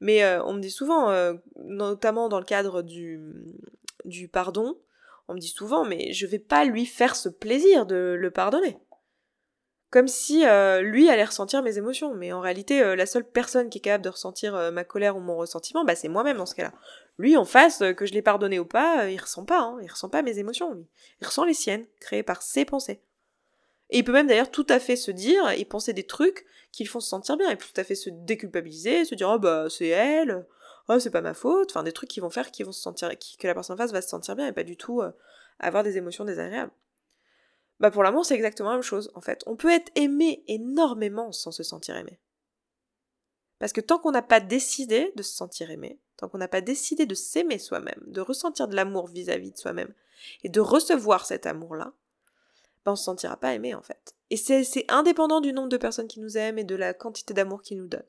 Mais 0.00 0.24
euh, 0.24 0.42
on 0.44 0.54
me 0.54 0.60
dit 0.60 0.70
souvent, 0.70 1.12
notamment 1.56 2.28
dans 2.28 2.38
le 2.38 2.44
cadre 2.44 2.82
du, 2.82 3.20
du 4.04 4.28
pardon, 4.28 4.76
on 5.28 5.34
me 5.34 5.38
dit 5.38 5.48
souvent, 5.48 5.84
mais 5.84 6.12
je 6.12 6.26
vais 6.26 6.38
pas 6.38 6.64
lui 6.64 6.84
faire 6.86 7.16
ce 7.16 7.28
plaisir 7.28 7.86
de 7.86 8.16
le 8.18 8.30
pardonner 8.30 8.76
comme 9.94 10.08
si 10.08 10.44
euh, 10.44 10.80
lui 10.80 11.08
allait 11.08 11.22
ressentir 11.22 11.62
mes 11.62 11.78
émotions. 11.78 12.16
Mais 12.16 12.32
en 12.32 12.40
réalité, 12.40 12.82
euh, 12.82 12.96
la 12.96 13.06
seule 13.06 13.22
personne 13.22 13.70
qui 13.70 13.78
est 13.78 13.80
capable 13.80 14.02
de 14.02 14.08
ressentir 14.08 14.56
euh, 14.56 14.72
ma 14.72 14.82
colère 14.82 15.16
ou 15.16 15.20
mon 15.20 15.36
ressentiment, 15.36 15.84
bah, 15.84 15.94
c'est 15.94 16.08
moi-même 16.08 16.36
dans 16.36 16.46
ce 16.46 16.56
cas-là. 16.56 16.72
Lui, 17.16 17.36
en 17.36 17.44
face, 17.44 17.80
que 17.96 18.04
je 18.04 18.12
l'ai 18.12 18.20
pardonné 18.20 18.58
ou 18.58 18.64
pas, 18.64 19.08
il 19.08 19.20
ressent 19.20 19.44
pas, 19.44 19.60
hein, 19.60 19.78
il 19.82 19.88
ressent 19.88 20.08
pas 20.08 20.22
mes 20.22 20.40
émotions, 20.40 20.74
lui. 20.74 20.88
Il 21.20 21.28
ressent 21.28 21.44
les 21.44 21.54
siennes, 21.54 21.86
créées 22.00 22.24
par 22.24 22.42
ses 22.42 22.64
pensées. 22.64 23.02
Et 23.90 23.98
il 23.98 24.02
peut 24.02 24.10
même 24.10 24.26
d'ailleurs 24.26 24.50
tout 24.50 24.66
à 24.68 24.80
fait 24.80 24.96
se 24.96 25.12
dire 25.12 25.48
et 25.50 25.64
penser 25.64 25.92
des 25.92 26.02
trucs 26.02 26.44
qui 26.72 26.82
le 26.82 26.88
font 26.88 26.98
se 26.98 27.08
sentir 27.08 27.36
bien, 27.36 27.50
et 27.50 27.56
tout 27.56 27.68
à 27.76 27.84
fait 27.84 27.94
se 27.94 28.10
déculpabiliser, 28.10 29.04
se 29.04 29.14
dire 29.14 29.30
oh 29.32 29.38
bah 29.38 29.66
c'est 29.70 29.86
elle, 29.86 30.44
oh 30.88 30.98
c'est 30.98 31.10
pas 31.10 31.20
ma 31.20 31.34
faute, 31.34 31.70
enfin 31.70 31.84
des 31.84 31.92
trucs 31.92 32.10
qui 32.10 32.18
vont 32.18 32.30
faire 32.30 32.50
qu'ils 32.50 32.66
vont 32.66 32.72
se 32.72 32.82
sentir, 32.82 33.10
que 33.38 33.46
la 33.46 33.54
personne 33.54 33.74
en 33.74 33.76
face 33.76 33.92
va 33.92 34.02
se 34.02 34.08
sentir 34.08 34.34
bien 34.34 34.48
et 34.48 34.52
pas 34.52 34.64
du 34.64 34.76
tout 34.76 35.02
avoir 35.60 35.84
des 35.84 35.98
émotions 35.98 36.24
désagréables. 36.24 36.72
Bah 37.80 37.90
pour 37.90 38.02
l'amour, 38.02 38.24
c'est 38.24 38.34
exactement 38.34 38.70
la 38.70 38.76
même 38.76 38.82
chose, 38.82 39.10
en 39.14 39.20
fait. 39.20 39.42
On 39.46 39.56
peut 39.56 39.70
être 39.70 39.90
aimé 39.94 40.44
énormément 40.46 41.32
sans 41.32 41.50
se 41.50 41.62
sentir 41.62 41.96
aimé. 41.96 42.20
Parce 43.58 43.72
que 43.72 43.80
tant 43.80 43.98
qu'on 43.98 44.12
n'a 44.12 44.22
pas 44.22 44.40
décidé 44.40 45.12
de 45.16 45.22
se 45.22 45.34
sentir 45.34 45.70
aimé, 45.70 46.00
tant 46.16 46.28
qu'on 46.28 46.38
n'a 46.38 46.48
pas 46.48 46.60
décidé 46.60 47.06
de 47.06 47.14
s'aimer 47.14 47.58
soi-même, 47.58 48.02
de 48.06 48.20
ressentir 48.20 48.68
de 48.68 48.76
l'amour 48.76 49.08
vis-à-vis 49.08 49.52
de 49.52 49.58
soi-même, 49.58 49.94
et 50.42 50.48
de 50.48 50.60
recevoir 50.60 51.26
cet 51.26 51.46
amour-là, 51.46 51.92
bah 52.84 52.92
on 52.92 52.96
se 52.96 53.04
sentira 53.04 53.36
pas 53.36 53.54
aimé 53.54 53.74
en 53.74 53.82
fait. 53.82 54.14
Et 54.30 54.36
c'est 54.36 54.84
indépendant 54.90 55.40
du 55.40 55.52
nombre 55.52 55.68
de 55.68 55.76
personnes 55.76 56.08
qui 56.08 56.20
nous 56.20 56.36
aiment 56.36 56.58
et 56.58 56.64
de 56.64 56.74
la 56.74 56.94
quantité 56.94 57.34
d'amour 57.34 57.62
qu'ils 57.62 57.78
nous 57.78 57.88
donnent. 57.88 58.02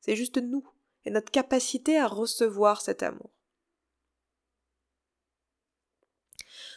C'est 0.00 0.16
juste 0.16 0.38
nous 0.38 0.66
et 1.04 1.10
notre 1.10 1.30
capacité 1.30 1.98
à 1.98 2.06
recevoir 2.06 2.80
cet 2.80 3.02
amour. 3.02 3.30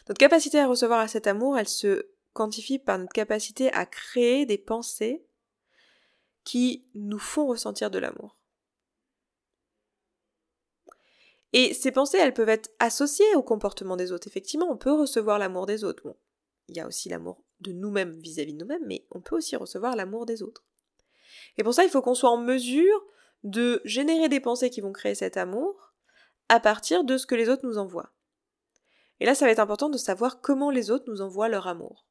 Notre 0.08 0.18
capacité 0.18 0.58
à 0.58 0.66
recevoir 0.66 1.08
cet 1.08 1.26
amour, 1.26 1.58
elle 1.58 1.68
se 1.68 2.06
quantifie 2.32 2.78
par 2.78 2.98
notre 2.98 3.12
capacité 3.12 3.70
à 3.72 3.84
créer 3.84 4.46
des 4.46 4.58
pensées 4.58 5.26
qui 6.44 6.86
nous 6.94 7.18
font 7.18 7.46
ressentir 7.46 7.90
de 7.90 7.98
l'amour. 7.98 8.38
Et 11.52 11.74
ces 11.74 11.92
pensées, 11.92 12.18
elles 12.18 12.34
peuvent 12.34 12.48
être 12.48 12.70
associées 12.78 13.34
au 13.34 13.42
comportement 13.42 13.96
des 13.96 14.12
autres. 14.12 14.26
Effectivement, 14.26 14.70
on 14.70 14.76
peut 14.76 14.92
recevoir 14.92 15.38
l'amour 15.38 15.66
des 15.66 15.84
autres. 15.84 16.02
Bon, 16.04 16.16
il 16.68 16.76
y 16.76 16.80
a 16.80 16.86
aussi 16.86 17.08
l'amour 17.08 17.42
de 17.60 17.72
nous-mêmes 17.72 18.18
vis-à-vis 18.18 18.52
de 18.52 18.58
nous-mêmes, 18.58 18.86
mais 18.86 19.06
on 19.10 19.20
peut 19.20 19.36
aussi 19.36 19.56
recevoir 19.56 19.96
l'amour 19.96 20.26
des 20.26 20.42
autres. 20.42 20.64
Et 21.56 21.64
pour 21.64 21.74
ça, 21.74 21.84
il 21.84 21.90
faut 21.90 22.02
qu'on 22.02 22.14
soit 22.14 22.30
en 22.30 22.38
mesure 22.38 23.04
de 23.44 23.80
générer 23.84 24.28
des 24.28 24.40
pensées 24.40 24.70
qui 24.70 24.80
vont 24.80 24.92
créer 24.92 25.14
cet 25.14 25.36
amour 25.36 25.94
à 26.48 26.60
partir 26.60 27.04
de 27.04 27.16
ce 27.18 27.26
que 27.26 27.34
les 27.34 27.48
autres 27.48 27.66
nous 27.66 27.78
envoient. 27.78 28.12
Et 29.20 29.26
là, 29.26 29.34
ça 29.34 29.44
va 29.44 29.50
être 29.50 29.58
important 29.58 29.88
de 29.88 29.98
savoir 29.98 30.40
comment 30.40 30.70
les 30.70 30.90
autres 30.90 31.04
nous 31.08 31.20
envoient 31.20 31.48
leur 31.48 31.66
amour. 31.66 32.08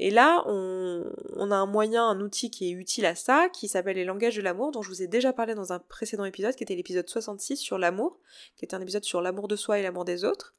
Et 0.00 0.10
là, 0.10 0.44
on, 0.46 1.50
a 1.50 1.56
un 1.56 1.66
moyen, 1.66 2.06
un 2.06 2.20
outil 2.20 2.50
qui 2.50 2.68
est 2.68 2.72
utile 2.72 3.04
à 3.04 3.16
ça, 3.16 3.48
qui 3.48 3.66
s'appelle 3.66 3.96
les 3.96 4.04
langages 4.04 4.36
de 4.36 4.42
l'amour, 4.42 4.70
dont 4.70 4.80
je 4.80 4.90
vous 4.90 5.02
ai 5.02 5.08
déjà 5.08 5.32
parlé 5.32 5.56
dans 5.56 5.72
un 5.72 5.80
précédent 5.80 6.24
épisode, 6.24 6.54
qui 6.54 6.62
était 6.62 6.76
l'épisode 6.76 7.08
66 7.08 7.56
sur 7.56 7.78
l'amour, 7.78 8.20
qui 8.56 8.64
était 8.64 8.76
un 8.76 8.80
épisode 8.80 9.02
sur 9.02 9.20
l'amour 9.20 9.48
de 9.48 9.56
soi 9.56 9.78
et 9.78 9.82
l'amour 9.82 10.04
des 10.04 10.24
autres, 10.24 10.54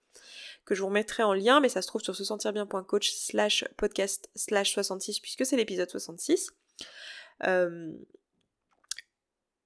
que 0.66 0.76
je 0.76 0.82
vous 0.82 0.88
remettrai 0.88 1.24
en 1.24 1.34
lien, 1.34 1.62
mais 1.62 1.70
ça 1.70 1.82
se 1.82 1.88
trouve 1.88 2.02
sur 2.02 2.16
se 2.16 2.26
sentir 2.26 2.52
bien.coach 2.52 3.12
slash 3.12 3.64
podcast 3.78 4.30
slash 4.36 4.74
66, 4.74 5.22
puisque 5.22 5.46
c'est 5.46 5.56
l'épisode 5.56 5.90
66. 5.90 6.50
Euh, 7.48 7.94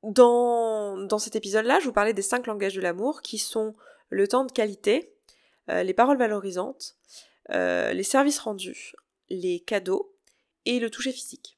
dans, 0.03 0.97
dans 0.97 1.17
cet 1.17 1.35
épisode-là, 1.35 1.79
je 1.79 1.85
vous 1.85 1.93
parlais 1.93 2.13
des 2.13 2.21
cinq 2.21 2.45
langages 2.45 2.75
de 2.75 2.81
l'amour, 2.81 3.23
qui 3.23 3.39
sont 3.39 3.73
le 4.09 4.27
temps 4.27 4.45
de 4.45 4.51
qualité, 4.51 5.15
les 5.67 5.93
paroles 5.93 6.17
valorisantes, 6.17 6.97
euh, 7.51 7.93
les 7.93 8.03
services 8.03 8.39
rendus, 8.39 8.93
les 9.29 9.59
cadeaux 9.59 10.15
et 10.65 10.79
le 10.79 10.89
toucher 10.89 11.11
physique. 11.11 11.57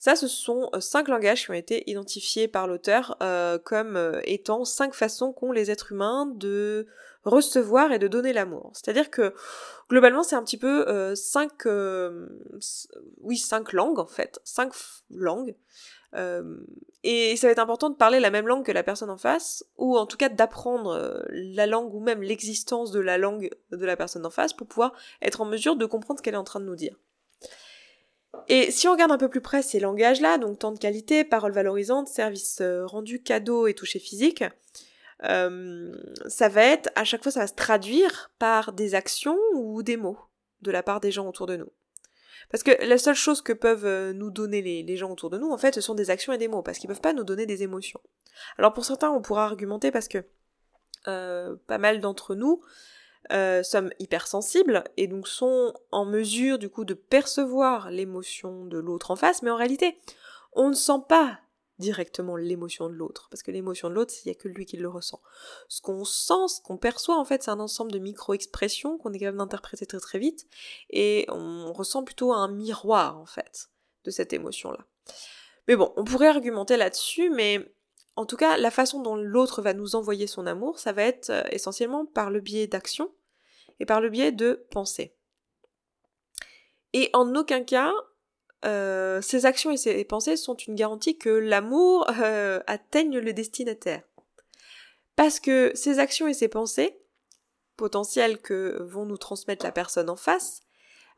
Ça, 0.00 0.16
ce 0.16 0.28
sont 0.28 0.70
euh, 0.74 0.80
cinq 0.80 1.08
langages 1.08 1.44
qui 1.44 1.50
ont 1.50 1.54
été 1.54 1.88
identifiés 1.88 2.48
par 2.48 2.66
l'auteur 2.66 3.18
euh, 3.22 3.58
comme 3.58 3.98
euh, 3.98 4.22
étant 4.24 4.64
cinq 4.64 4.94
façons 4.94 5.34
qu'ont 5.34 5.52
les 5.52 5.70
êtres 5.70 5.92
humains 5.92 6.24
de 6.24 6.86
recevoir 7.24 7.92
et 7.92 7.98
de 7.98 8.08
donner 8.08 8.32
l'amour. 8.32 8.72
C'est-à-dire 8.72 9.10
que 9.10 9.34
globalement, 9.90 10.22
c'est 10.22 10.36
un 10.36 10.42
petit 10.42 10.56
peu 10.56 11.14
cinq, 11.14 11.66
oui, 13.20 13.36
cinq 13.36 13.74
langues 13.74 13.98
en 13.98 14.06
fait, 14.06 14.40
cinq 14.42 14.72
langues. 15.10 15.54
Et 16.14 17.36
ça 17.36 17.46
va 17.46 17.52
être 17.52 17.58
important 17.60 17.90
de 17.90 17.94
parler 17.94 18.20
la 18.20 18.30
même 18.30 18.46
langue 18.46 18.64
que 18.64 18.72
la 18.72 18.82
personne 18.82 19.10
en 19.10 19.16
face, 19.16 19.64
ou 19.78 19.96
en 19.96 20.06
tout 20.06 20.16
cas 20.16 20.28
d'apprendre 20.28 21.24
la 21.30 21.66
langue 21.66 21.94
ou 21.94 22.00
même 22.00 22.22
l'existence 22.22 22.90
de 22.90 23.00
la 23.00 23.18
langue 23.18 23.50
de 23.70 23.86
la 23.86 23.96
personne 23.96 24.26
en 24.26 24.30
face 24.30 24.52
pour 24.52 24.66
pouvoir 24.66 24.92
être 25.22 25.40
en 25.40 25.44
mesure 25.44 25.76
de 25.76 25.86
comprendre 25.86 26.18
ce 26.18 26.22
qu'elle 26.22 26.34
est 26.34 26.38
en 26.38 26.44
train 26.44 26.60
de 26.60 26.66
nous 26.66 26.76
dire. 26.76 26.96
Et 28.48 28.70
si 28.70 28.88
on 28.88 28.92
regarde 28.92 29.12
un 29.12 29.18
peu 29.18 29.28
plus 29.28 29.40
près 29.40 29.62
ces 29.62 29.80
langages-là, 29.80 30.38
donc 30.38 30.58
temps 30.58 30.72
de 30.72 30.78
qualité, 30.78 31.24
paroles 31.24 31.52
valorisantes, 31.52 32.08
services 32.08 32.60
euh, 32.60 32.86
rendus, 32.86 33.22
cadeaux 33.22 33.66
et 33.66 33.74
toucher 33.74 33.98
physique, 33.98 34.44
euh, 35.24 35.92
ça 36.28 36.48
va 36.48 36.64
être, 36.64 36.90
à 36.94 37.04
chaque 37.04 37.22
fois, 37.22 37.32
ça 37.32 37.40
va 37.40 37.46
se 37.46 37.54
traduire 37.54 38.30
par 38.38 38.72
des 38.72 38.94
actions 38.94 39.38
ou 39.54 39.82
des 39.82 39.96
mots 39.96 40.18
de 40.62 40.70
la 40.70 40.82
part 40.82 41.00
des 41.00 41.10
gens 41.10 41.28
autour 41.28 41.46
de 41.46 41.56
nous. 41.56 41.70
Parce 42.50 42.62
que 42.62 42.84
la 42.84 42.98
seule 42.98 43.14
chose 43.14 43.42
que 43.42 43.52
peuvent 43.52 43.86
euh, 43.86 44.12
nous 44.12 44.30
donner 44.30 44.60
les, 44.60 44.96
gens 44.96 45.10
autour 45.10 45.30
de 45.30 45.38
nous, 45.38 45.50
en 45.50 45.58
fait, 45.58 45.74
ce 45.74 45.80
sont 45.80 45.94
des 45.94 46.10
actions 46.10 46.32
et 46.32 46.38
des 46.38 46.48
mots, 46.48 46.62
parce 46.62 46.78
qu'ils 46.78 46.88
peuvent 46.88 47.00
pas 47.00 47.12
nous 47.12 47.24
donner 47.24 47.46
des 47.46 47.62
émotions. 47.62 48.00
Alors 48.58 48.72
pour 48.72 48.84
certains, 48.84 49.10
on 49.10 49.22
pourra 49.22 49.44
argumenter 49.44 49.90
parce 49.90 50.08
que 50.08 50.24
pas 51.04 51.78
mal 51.78 52.00
d'entre 52.00 52.34
nous 52.34 52.60
euh, 53.32 53.62
sommes 53.62 53.90
hypersensibles 54.00 54.82
et 54.96 55.06
donc 55.06 55.28
sont 55.28 55.72
en 55.92 56.04
mesure 56.04 56.58
du 56.58 56.68
coup 56.68 56.84
de 56.84 56.94
percevoir 56.94 57.90
l'émotion 57.90 58.64
de 58.64 58.78
l'autre 58.78 59.12
en 59.12 59.16
face, 59.16 59.42
mais 59.42 59.50
en 59.50 59.56
réalité, 59.56 60.00
on 60.52 60.70
ne 60.70 60.74
sent 60.74 61.00
pas 61.08 61.38
directement 61.80 62.36
l'émotion 62.36 62.88
de 62.88 62.94
l'autre, 62.94 63.28
parce 63.30 63.42
que 63.42 63.50
l'émotion 63.50 63.90
de 63.90 63.94
l'autre, 63.94 64.14
il 64.24 64.28
n'y 64.28 64.36
a 64.36 64.38
que 64.38 64.46
lui 64.46 64.66
qui 64.66 64.76
le 64.76 64.88
ressent. 64.88 65.20
Ce 65.68 65.80
qu'on 65.80 66.04
sent, 66.04 66.48
ce 66.48 66.60
qu'on 66.60 66.76
perçoit, 66.76 67.18
en 67.18 67.24
fait, 67.24 67.42
c'est 67.42 67.50
un 67.50 67.58
ensemble 67.58 67.90
de 67.90 67.98
micro-expressions 67.98 68.98
qu'on 68.98 69.12
est 69.12 69.18
capable 69.18 69.38
d'interpréter 69.38 69.86
très 69.86 69.98
très 69.98 70.18
vite, 70.18 70.46
et 70.90 71.26
on 71.28 71.72
ressent 71.72 72.04
plutôt 72.04 72.32
un 72.32 72.48
miroir, 72.48 73.18
en 73.18 73.26
fait, 73.26 73.70
de 74.04 74.10
cette 74.10 74.32
émotion-là. 74.32 74.86
Mais 75.66 75.76
bon, 75.76 75.92
on 75.96 76.04
pourrait 76.04 76.28
argumenter 76.28 76.76
là-dessus, 76.76 77.30
mais 77.30 77.72
en 78.16 78.26
tout 78.26 78.36
cas, 78.36 78.56
la 78.56 78.70
façon 78.70 79.00
dont 79.00 79.16
l'autre 79.16 79.62
va 79.62 79.72
nous 79.72 79.94
envoyer 79.94 80.26
son 80.26 80.46
amour, 80.46 80.78
ça 80.78 80.92
va 80.92 81.02
être 81.02 81.30
euh, 81.30 81.42
essentiellement 81.50 82.06
par 82.06 82.30
le 82.30 82.40
biais 82.40 82.66
d'actions 82.66 83.10
et 83.78 83.86
par 83.86 84.00
le 84.00 84.10
biais 84.10 84.32
de 84.32 84.66
pensées. 84.70 85.16
Et 86.92 87.08
en 87.12 87.34
aucun 87.34 87.62
cas, 87.62 87.92
euh, 88.64 89.20
ces 89.22 89.46
actions 89.46 89.70
et 89.70 89.76
ces 89.76 90.04
pensées 90.04 90.36
sont 90.36 90.54
une 90.54 90.74
garantie 90.74 91.16
que 91.16 91.30
l'amour 91.30 92.06
euh, 92.22 92.60
atteigne 92.66 93.18
le 93.18 93.32
destinataire. 93.32 94.02
Parce 95.16 95.40
que 95.40 95.72
ces 95.74 95.98
actions 95.98 96.28
et 96.28 96.34
ces 96.34 96.48
pensées, 96.48 96.96
potentielles 97.76 98.38
que 98.38 98.82
vont 98.82 99.06
nous 99.06 99.18
transmettre 99.18 99.64
la 99.64 99.72
personne 99.72 100.10
en 100.10 100.16
face, 100.16 100.62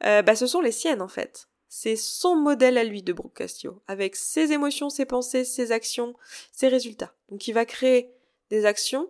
bah, 0.01 0.35
ce 0.35 0.49
sont 0.49 0.61
les 0.61 0.73
siennes 0.73 1.03
en 1.03 1.09
fait. 1.09 1.49
C'est 1.75 1.97
son 1.97 2.37
modèle 2.37 2.77
à 2.77 2.85
lui 2.85 3.03
de 3.03 3.15
Brooke 3.15 3.35
Castillo, 3.35 3.81
avec 3.89 4.15
ses 4.15 4.53
émotions, 4.53 4.91
ses 4.91 5.07
pensées, 5.07 5.43
ses 5.43 5.73
actions, 5.73 6.15
ses 6.53 6.69
résultats. 6.69 7.15
Donc 7.31 7.49
il 7.49 7.55
va 7.55 7.65
créer 7.65 8.13
des 8.51 8.67
actions. 8.67 9.09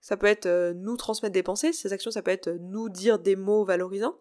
Ça 0.00 0.16
peut 0.16 0.26
être 0.26 0.46
euh, 0.46 0.72
nous 0.72 0.96
transmettre 0.96 1.34
des 1.34 1.42
pensées, 1.42 1.74
ces 1.74 1.92
actions, 1.92 2.10
ça 2.10 2.22
peut 2.22 2.30
être 2.30 2.48
euh, 2.48 2.58
nous 2.58 2.88
dire 2.88 3.18
des 3.18 3.36
mots 3.36 3.62
valorisants. 3.62 4.18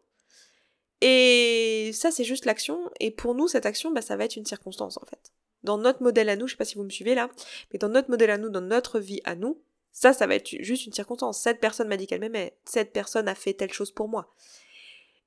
Et 1.06 1.92
ça, 1.94 2.12
c'est 2.12 2.24
juste 2.24 2.46
l'action. 2.46 2.90
Et 3.02 3.12
pour 3.12 3.36
nous, 3.36 3.50
cette 3.50 3.66
action, 3.66 3.92
bah, 3.92 4.02
ça 4.02 4.16
va 4.16 4.24
être 4.24 4.38
une 4.38 4.46
circonstance, 4.46 4.98
en 4.98 5.06
fait. 5.06 5.34
Dans 5.62 5.78
notre 5.78 6.02
modèle 6.02 6.30
à 6.30 6.38
nous, 6.38 6.48
je 6.48 6.54
sais 6.54 6.58
pas 6.58 6.64
si 6.64 6.76
vous 6.76 6.86
me 6.86 6.90
suivez 6.90 7.14
là, 7.14 7.30
mais 7.72 7.78
dans 7.78 7.90
notre 7.90 8.10
modèle 8.10 8.30
à 8.30 8.38
nous, 8.38 8.50
dans 8.50 8.62
notre 8.62 9.02
vie 9.02 9.20
à 9.26 9.36
nous, 9.36 9.62
ça, 9.92 10.14
ça 10.14 10.28
va 10.28 10.36
être 10.36 10.50
juste 10.62 10.86
une 10.86 10.94
circonstance. 10.94 11.42
Cette 11.42 11.60
personne 11.60 11.90
m'a 11.90 11.98
dit 11.98 12.08
qu'elle 12.08 12.22
m'aimait. 12.22 12.58
Cette 12.64 12.94
personne 12.94 13.28
a 13.28 13.36
fait 13.36 13.54
telle 13.54 13.74
chose 13.74 13.92
pour 13.92 14.08
moi. 14.08 14.34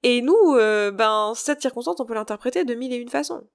Et 0.02 0.22
nous, 0.22 0.54
euh, 0.54 0.90
ben, 0.90 1.34
cette 1.36 1.60
circonstance, 1.60 2.00
on 2.00 2.06
peut 2.06 2.14
l'interpréter 2.14 2.64
de 2.64 2.74
mille 2.74 2.94
et 2.94 2.96
une 2.96 3.10
façons. 3.10 3.46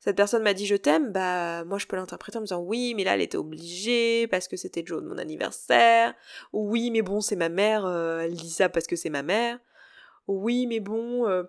Cette 0.00 0.16
personne 0.16 0.42
m'a 0.42 0.52
dit 0.52 0.66
je 0.66 0.74
t'aime, 0.74 1.12
bah 1.12 1.62
moi 1.64 1.78
je 1.78 1.86
peux 1.86 1.94
l'interpréter 1.94 2.36
en 2.36 2.40
me 2.40 2.46
disant 2.46 2.60
oui 2.60 2.92
mais 2.96 3.04
là 3.04 3.14
elle 3.14 3.20
était 3.20 3.36
obligée 3.36 4.26
parce 4.26 4.48
que 4.48 4.56
c'était 4.56 4.80
le 4.80 4.88
jour 4.88 5.00
de 5.00 5.06
mon 5.06 5.16
anniversaire. 5.16 6.12
Oui 6.52 6.90
mais 6.90 7.02
bon 7.02 7.20
c'est 7.20 7.36
ma 7.36 7.48
mère, 7.48 7.86
euh, 7.86 8.18
elle 8.18 8.34
dit 8.34 8.50
ça 8.50 8.68
parce 8.68 8.88
que 8.88 8.96
c'est 8.96 9.10
ma 9.10 9.22
mère. 9.22 9.60
Oui 10.28 10.66
mais 10.66 10.80
bon 10.80 11.26
euh, 11.26 11.42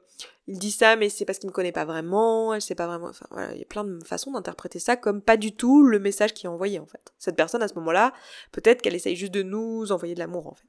il 0.47 0.57
dit 0.57 0.71
ça 0.71 0.95
mais 0.95 1.09
c'est 1.09 1.25
parce 1.25 1.39
qu'il 1.39 1.49
me 1.49 1.53
connaît 1.53 1.71
pas 1.71 1.85
vraiment, 1.85 2.53
elle 2.53 2.61
sait 2.61 2.75
pas 2.75 2.87
vraiment. 2.87 3.07
Enfin 3.07 3.27
voilà 3.31 3.53
il 3.53 3.59
y 3.59 3.63
a 3.63 3.65
plein 3.65 3.83
de 3.83 4.03
façons 4.03 4.31
d'interpréter 4.31 4.79
ça 4.79 4.97
comme 4.97 5.21
pas 5.21 5.37
du 5.37 5.55
tout 5.55 5.83
le 5.83 5.99
message 5.99 6.33
qui 6.33 6.45
est 6.45 6.49
envoyé 6.49 6.79
en 6.79 6.85
fait. 6.85 7.13
Cette 7.19 7.35
personne 7.35 7.61
à 7.61 7.67
ce 7.67 7.75
moment-là 7.75 8.13
peut-être 8.51 8.81
qu'elle 8.81 8.95
essaye 8.95 9.15
juste 9.15 9.33
de 9.33 9.43
nous 9.43 9.91
envoyer 9.91 10.15
de 10.15 10.19
l'amour 10.19 10.47
en 10.47 10.55
fait. 10.55 10.67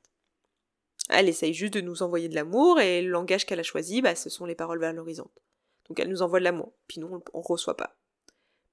Elle 1.11 1.29
essaye 1.29 1.53
juste 1.53 1.75
de 1.75 1.81
nous 1.81 2.03
envoyer 2.03 2.29
de 2.29 2.35
l'amour 2.35 2.81
et 2.81 3.03
le 3.03 3.11
langage 3.11 3.45
qu'elle 3.45 3.61
a 3.61 3.65
choisi, 3.65 4.01
bah, 4.01 4.15
ce 4.15 4.31
sont 4.31 4.47
les 4.47 4.55
paroles 4.55 4.81
valorisantes. 4.81 5.43
Donc 5.89 6.01
elle 6.01 6.09
nous 6.09 6.23
envoie 6.23 6.39
de 6.39 6.45
l'amour, 6.45 6.73
puis 6.89 7.01
nous 7.01 7.09
on, 7.09 7.39
ne 7.39 7.45
reçoit 7.45 7.77
pas. 7.77 7.97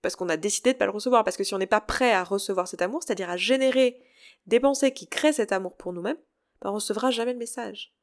Parce 0.01 0.15
qu'on 0.15 0.29
a 0.29 0.37
décidé 0.37 0.73
de 0.73 0.77
pas 0.77 0.85
le 0.85 0.91
recevoir, 0.91 1.23
parce 1.23 1.35
que 1.35 1.43
si 1.43 1.53
on 1.53 1.57
n'est 1.57 1.67
pas 1.67 1.81
prêt 1.81 2.13
à 2.13 2.23
recevoir 2.23 2.67
cet 2.67 2.81
amour, 2.81 3.03
c'est-à-dire 3.03 3.29
à 3.29 3.37
générer 3.37 4.01
des 4.47 4.59
pensées 4.59 4.93
qui 4.93 5.07
créent 5.07 5.33
cet 5.33 5.51
amour 5.51 5.75
pour 5.75 5.93
nous-mêmes, 5.93 6.17
bah, 6.61 6.71
on 6.71 6.75
recevra 6.75 7.11
jamais 7.11 7.33
le 7.33 7.39
message. 7.39 7.93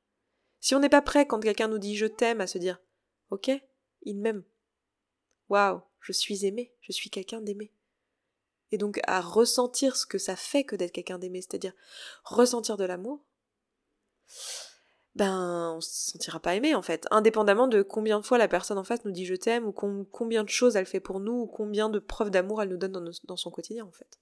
Si 0.61 0.75
on 0.75 0.81
n'est 0.81 0.89
pas 0.89 1.03
prêt 1.03 1.27
quand 1.27 1.41
quelqu'un 1.41 1.69
nous 1.69 1.79
dit 1.79 1.97
je 1.97 2.07
t'aime 2.07 2.41
à 2.41 2.47
se 2.47 2.59
dire 2.59 2.81
ok, 3.31 3.51
il 4.03 4.19
m'aime. 4.19 4.43
Waouh, 5.49 5.81
je 6.01 6.13
suis 6.13 6.45
aimé, 6.47 6.73
je 6.81 6.93
suis 6.93 7.11
quelqu'un 7.11 7.41
d'aimé. 7.41 7.73
Et 8.71 8.79
donc 8.79 9.01
à 9.07 9.21
ressentir 9.21 9.97
ce 9.97 10.07
que 10.07 10.19
ça 10.19 10.37
fait 10.37 10.65
que 10.65 10.77
d'être 10.77 10.93
quelqu'un 10.93 11.19
d'aimé, 11.19 11.41
c'est-à-dire 11.41 11.73
ressentir 12.25 12.77
de 12.77 12.85
l'amour, 12.85 13.25
ben 15.15 15.75
on 15.77 15.81
se 15.81 16.13
sentira 16.13 16.39
pas 16.39 16.55
aimé 16.55 16.75
en 16.75 16.83
fait, 16.83 17.07
indépendamment 17.11 17.67
de 17.67 17.83
combien 17.83 18.21
de 18.21 18.25
fois 18.25 18.39
la 18.39 18.47
personne 18.47 18.79
en 18.79 18.85
face 18.85 19.05
nous 19.05 19.11
dit 19.11 19.27
je 19.27 19.35
t'aime 19.35 19.67
ou 19.67 19.73
combien 19.73 20.45
de 20.45 20.49
choses 20.49 20.77
elle 20.77 20.87
fait 20.87 21.01
pour 21.01 21.19
nous 21.19 21.33
ou 21.33 21.47
combien 21.47 21.89
de 21.89 21.99
preuves 21.99 22.31
d'amour 22.31 22.63
elle 22.63 22.69
nous 22.69 22.77
donne 22.77 23.13
dans, 23.25 23.37
son 23.37 23.51
quotidien 23.51 23.85
en 23.85 23.91
fait. 23.91 24.21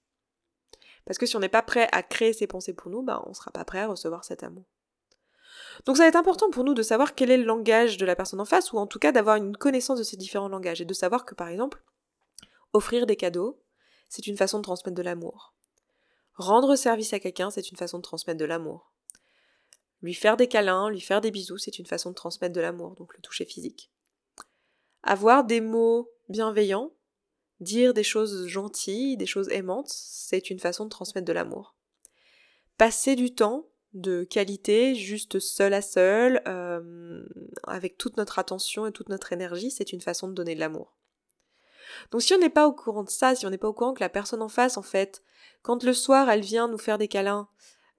Parce 1.04 1.18
que 1.18 1.26
si 1.26 1.36
on 1.36 1.40
n'est 1.40 1.48
pas 1.48 1.62
prêt 1.62 1.88
à 1.92 2.02
créer 2.02 2.32
ses 2.32 2.46
pensées 2.46 2.72
pour 2.72 2.90
nous, 2.90 3.02
ben 3.02 3.22
on 3.26 3.34
sera 3.34 3.50
pas 3.50 3.64
prêt 3.64 3.80
à 3.80 3.88
recevoir 3.88 4.24
cet 4.24 4.42
amour. 4.42 4.64
Donc 5.84 5.96
ça 5.96 6.04
va 6.04 6.08
être 6.08 6.16
important 6.16 6.50
pour 6.50 6.64
nous 6.64 6.74
de 6.74 6.82
savoir 6.82 7.14
quel 7.14 7.30
est 7.30 7.36
le 7.36 7.44
langage 7.44 7.96
de 7.96 8.06
la 8.06 8.16
personne 8.16 8.40
en 8.40 8.44
face 8.44 8.72
ou 8.72 8.78
en 8.78 8.86
tout 8.86 8.98
cas 8.98 9.12
d'avoir 9.12 9.36
une 9.36 9.56
connaissance 9.56 9.98
de 9.98 10.04
ces 10.04 10.16
différents 10.16 10.48
langages 10.48 10.80
et 10.80 10.84
de 10.84 10.94
savoir 10.94 11.24
que 11.24 11.34
par 11.34 11.48
exemple 11.48 11.82
offrir 12.72 13.06
des 13.06 13.16
cadeaux, 13.16 13.60
c'est 14.08 14.26
une 14.26 14.36
façon 14.36 14.58
de 14.58 14.62
transmettre 14.62 14.96
de 14.96 15.02
l'amour. 15.02 15.54
Rendre 16.34 16.76
service 16.76 17.12
à 17.12 17.20
quelqu'un, 17.20 17.50
c'est 17.50 17.70
une 17.70 17.76
façon 17.76 17.98
de 17.98 18.02
transmettre 18.02 18.38
de 18.38 18.44
l'amour. 18.44 18.92
Lui 20.02 20.14
faire 20.14 20.36
des 20.36 20.48
câlins, 20.48 20.90
lui 20.90 21.00
faire 21.00 21.20
des 21.20 21.30
bisous, 21.30 21.58
c'est 21.58 21.78
une 21.78 21.86
façon 21.86 22.10
de 22.10 22.14
transmettre 22.14 22.54
de 22.54 22.60
l'amour, 22.60 22.94
donc 22.94 23.14
le 23.14 23.22
toucher 23.22 23.46
physique. 23.46 23.90
Avoir 25.02 25.44
des 25.44 25.60
mots 25.60 26.10
bienveillants, 26.28 26.92
dire 27.60 27.94
des 27.94 28.02
choses 28.02 28.46
gentilles, 28.46 29.16
des 29.16 29.26
choses 29.26 29.48
aimantes, 29.48 29.88
c'est 29.88 30.50
une 30.50 30.60
façon 30.60 30.84
de 30.84 30.90
transmettre 30.90 31.26
de 31.26 31.32
l'amour. 31.32 31.74
Passer 32.76 33.16
du 33.16 33.34
temps 33.34 33.66
de 34.00 34.24
qualité, 34.24 34.94
juste 34.94 35.38
seul 35.38 35.74
à 35.74 35.82
seul, 35.82 36.42
euh, 36.46 37.22
avec 37.66 37.98
toute 37.98 38.16
notre 38.16 38.38
attention 38.38 38.86
et 38.86 38.92
toute 38.92 39.08
notre 39.08 39.32
énergie, 39.32 39.70
c'est 39.70 39.92
une 39.92 40.00
façon 40.00 40.28
de 40.28 40.34
donner 40.34 40.54
de 40.54 40.60
l'amour. 40.60 40.96
Donc 42.10 42.22
si 42.22 42.34
on 42.34 42.38
n'est 42.38 42.50
pas 42.50 42.66
au 42.66 42.72
courant 42.72 43.04
de 43.04 43.10
ça, 43.10 43.34
si 43.34 43.46
on 43.46 43.50
n'est 43.50 43.58
pas 43.58 43.68
au 43.68 43.72
courant 43.72 43.94
que 43.94 44.00
la 44.00 44.08
personne 44.08 44.42
en 44.42 44.48
face, 44.48 44.76
en 44.76 44.82
fait, 44.82 45.22
quand 45.62 45.82
le 45.82 45.92
soir 45.92 46.28
elle 46.30 46.40
vient 46.40 46.68
nous 46.68 46.78
faire 46.78 46.98
des 46.98 47.08
câlins, 47.08 47.48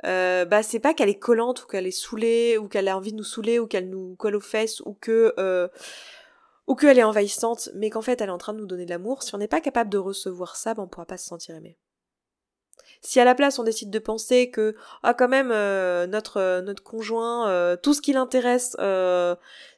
euh, 0.06 0.46
bah 0.46 0.62
c'est 0.62 0.80
pas 0.80 0.94
qu'elle 0.94 1.10
est 1.10 1.20
collante 1.20 1.63
ou 1.63 1.68
qu'elle 1.68 1.88
est 1.88 1.92
saoulée 1.92 2.58
ou 2.58 2.68
qu'elle 2.68 2.88
a 2.88 2.96
envie 2.96 3.12
de 3.12 3.18
nous 3.18 3.24
saouler 3.24 3.60
ou 3.60 3.68
qu'elle 3.68 3.89
nous 3.89 4.16
colle 4.16 4.36
aux 4.36 4.42
fesses 4.42 4.82
ou 4.82 4.94
que 4.94 5.34
euh, 5.39 5.68
ou 6.68 6.75
qu'elle 6.75 7.00
est 7.00 7.04
envahissante, 7.04 7.70
mais 7.75 7.89
qu'en 7.89 8.01
fait 8.01 8.22
elle 8.22 8.30
est 8.30 8.34
en 8.34 8.38
train 8.38 8.54
de 8.54 8.60
nous 8.60 8.68
donner 8.68 8.86
de 8.86 8.92
l'amour. 8.92 9.24
Si 9.24 9.34
on 9.34 9.38
n'est 9.39 9.48
pas 9.48 9.62
capable 9.62 9.89
de 9.89 9.98
recevoir 9.98 10.56
ça, 10.56 10.74
bah, 10.74 10.84
on 10.84 10.88
pourra 10.88 11.06
pas 11.06 11.18
se 11.18 11.27
sentir 11.27 11.56
aimé. 11.56 11.77
Si 13.01 13.20
à 13.20 13.25
la 13.25 13.36
place 13.36 13.60
on 13.60 13.63
décide 13.63 13.89
de 13.89 14.00
penser 14.00 14.50
que 14.50 14.75
ah 15.04 15.13
quand 15.13 15.27
même 15.27 15.51
euh, 15.51 16.08
notre 16.08 16.38
euh, 16.38 16.62
notre 16.62 16.84
conjoint 16.84 17.50
euh, 17.50 17.75
tout 17.75 17.94
ce 17.94 18.01
qui 18.01 18.13
l'intéresse 18.13 18.75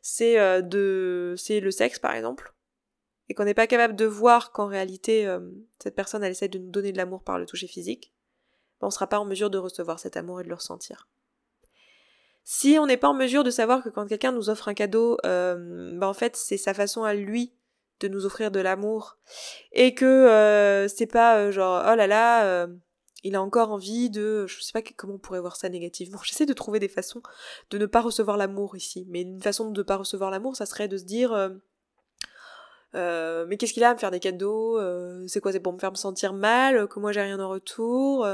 c'est 0.01 0.61
de 0.63 1.35
c'est 1.37 1.59
le 1.59 1.71
sexe 1.71 1.99
par 1.99 2.13
exemple 2.13 2.53
et 3.27 3.33
qu'on 3.33 3.45
n'est 3.45 3.53
pas 3.53 3.67
capable 3.67 3.95
de 3.95 4.05
voir 4.05 4.51
qu'en 4.51 4.67
réalité 4.67 5.31
cette 5.81 5.95
personne 5.95 6.23
elle 6.23 6.31
essaie 6.31 6.47
de 6.47 6.57
nous 6.57 6.71
donner 6.71 6.91
de 6.91 6.97
l'amour 6.97 7.23
par 7.23 7.37
le 7.37 7.45
toucher 7.45 7.67
physique, 7.67 8.13
ben, 8.81 8.87
on 8.87 8.89
sera 8.89 9.07
pas 9.07 9.19
en 9.19 9.25
mesure 9.25 9.49
de 9.49 9.57
recevoir 9.57 9.99
cet 9.99 10.17
amour 10.17 10.41
et 10.41 10.43
de 10.43 10.49
le 10.49 10.55
ressentir. 10.55 11.07
Si 12.43 12.79
on 12.79 12.87
n'est 12.87 12.97
pas 12.97 13.09
en 13.09 13.13
mesure 13.13 13.43
de 13.43 13.51
savoir 13.51 13.83
que 13.83 13.89
quand 13.89 14.07
quelqu'un 14.07 14.31
nous 14.31 14.49
offre 14.49 14.67
un 14.67 14.73
cadeau, 14.73 15.17
ben 15.23 16.01
en 16.01 16.13
fait 16.13 16.35
c'est 16.35 16.57
sa 16.57 16.73
façon 16.73 17.03
à 17.03 17.13
lui 17.13 17.53
de 17.99 18.07
nous 18.07 18.25
offrir 18.25 18.49
de 18.49 18.61
l'amour 18.61 19.17
et 19.73 19.93
que 19.93 20.87
c'est 20.89 21.05
pas 21.05 21.51
genre 21.51 21.83
oh 21.87 21.95
là 21.95 22.07
là 22.07 22.67
il 23.23 23.35
a 23.35 23.41
encore 23.41 23.71
envie 23.71 24.09
de 24.09 24.47
je 24.47 24.61
sais 24.61 24.71
pas 24.71 24.81
comment 24.95 25.15
on 25.15 25.19
pourrait 25.19 25.39
voir 25.39 25.55
ça 25.55 25.69
négativement. 25.69 26.19
J'essaie 26.23 26.45
de 26.45 26.53
trouver 26.53 26.79
des 26.79 26.87
façons 26.87 27.21
de 27.69 27.77
ne 27.77 27.85
pas 27.85 28.01
recevoir 28.01 28.37
l'amour 28.37 28.75
ici. 28.75 29.05
Mais 29.09 29.21
une 29.21 29.41
façon 29.41 29.71
de 29.71 29.79
ne 29.79 29.83
pas 29.83 29.97
recevoir 29.97 30.31
l'amour 30.31 30.55
ça 30.55 30.65
serait 30.65 30.87
de 30.87 30.97
se 30.97 31.03
dire 31.03 31.33
euh, 31.33 31.49
euh, 32.95 33.45
mais 33.47 33.57
qu'est-ce 33.57 33.73
qu'il 33.73 33.83
a 33.83 33.91
à 33.91 33.93
me 33.93 33.99
faire 33.99 34.11
des 34.11 34.19
cadeaux 34.19 34.79
euh, 34.79 35.25
c'est 35.27 35.41
quoi 35.41 35.51
c'est 35.51 35.59
pour 35.59 35.73
me 35.73 35.79
faire 35.79 35.91
me 35.91 35.97
sentir 35.97 36.33
mal 36.33 36.87
que 36.87 36.99
moi 36.99 37.11
j'ai 37.11 37.21
rien 37.21 37.39
en 37.39 37.49
retour 37.49 38.27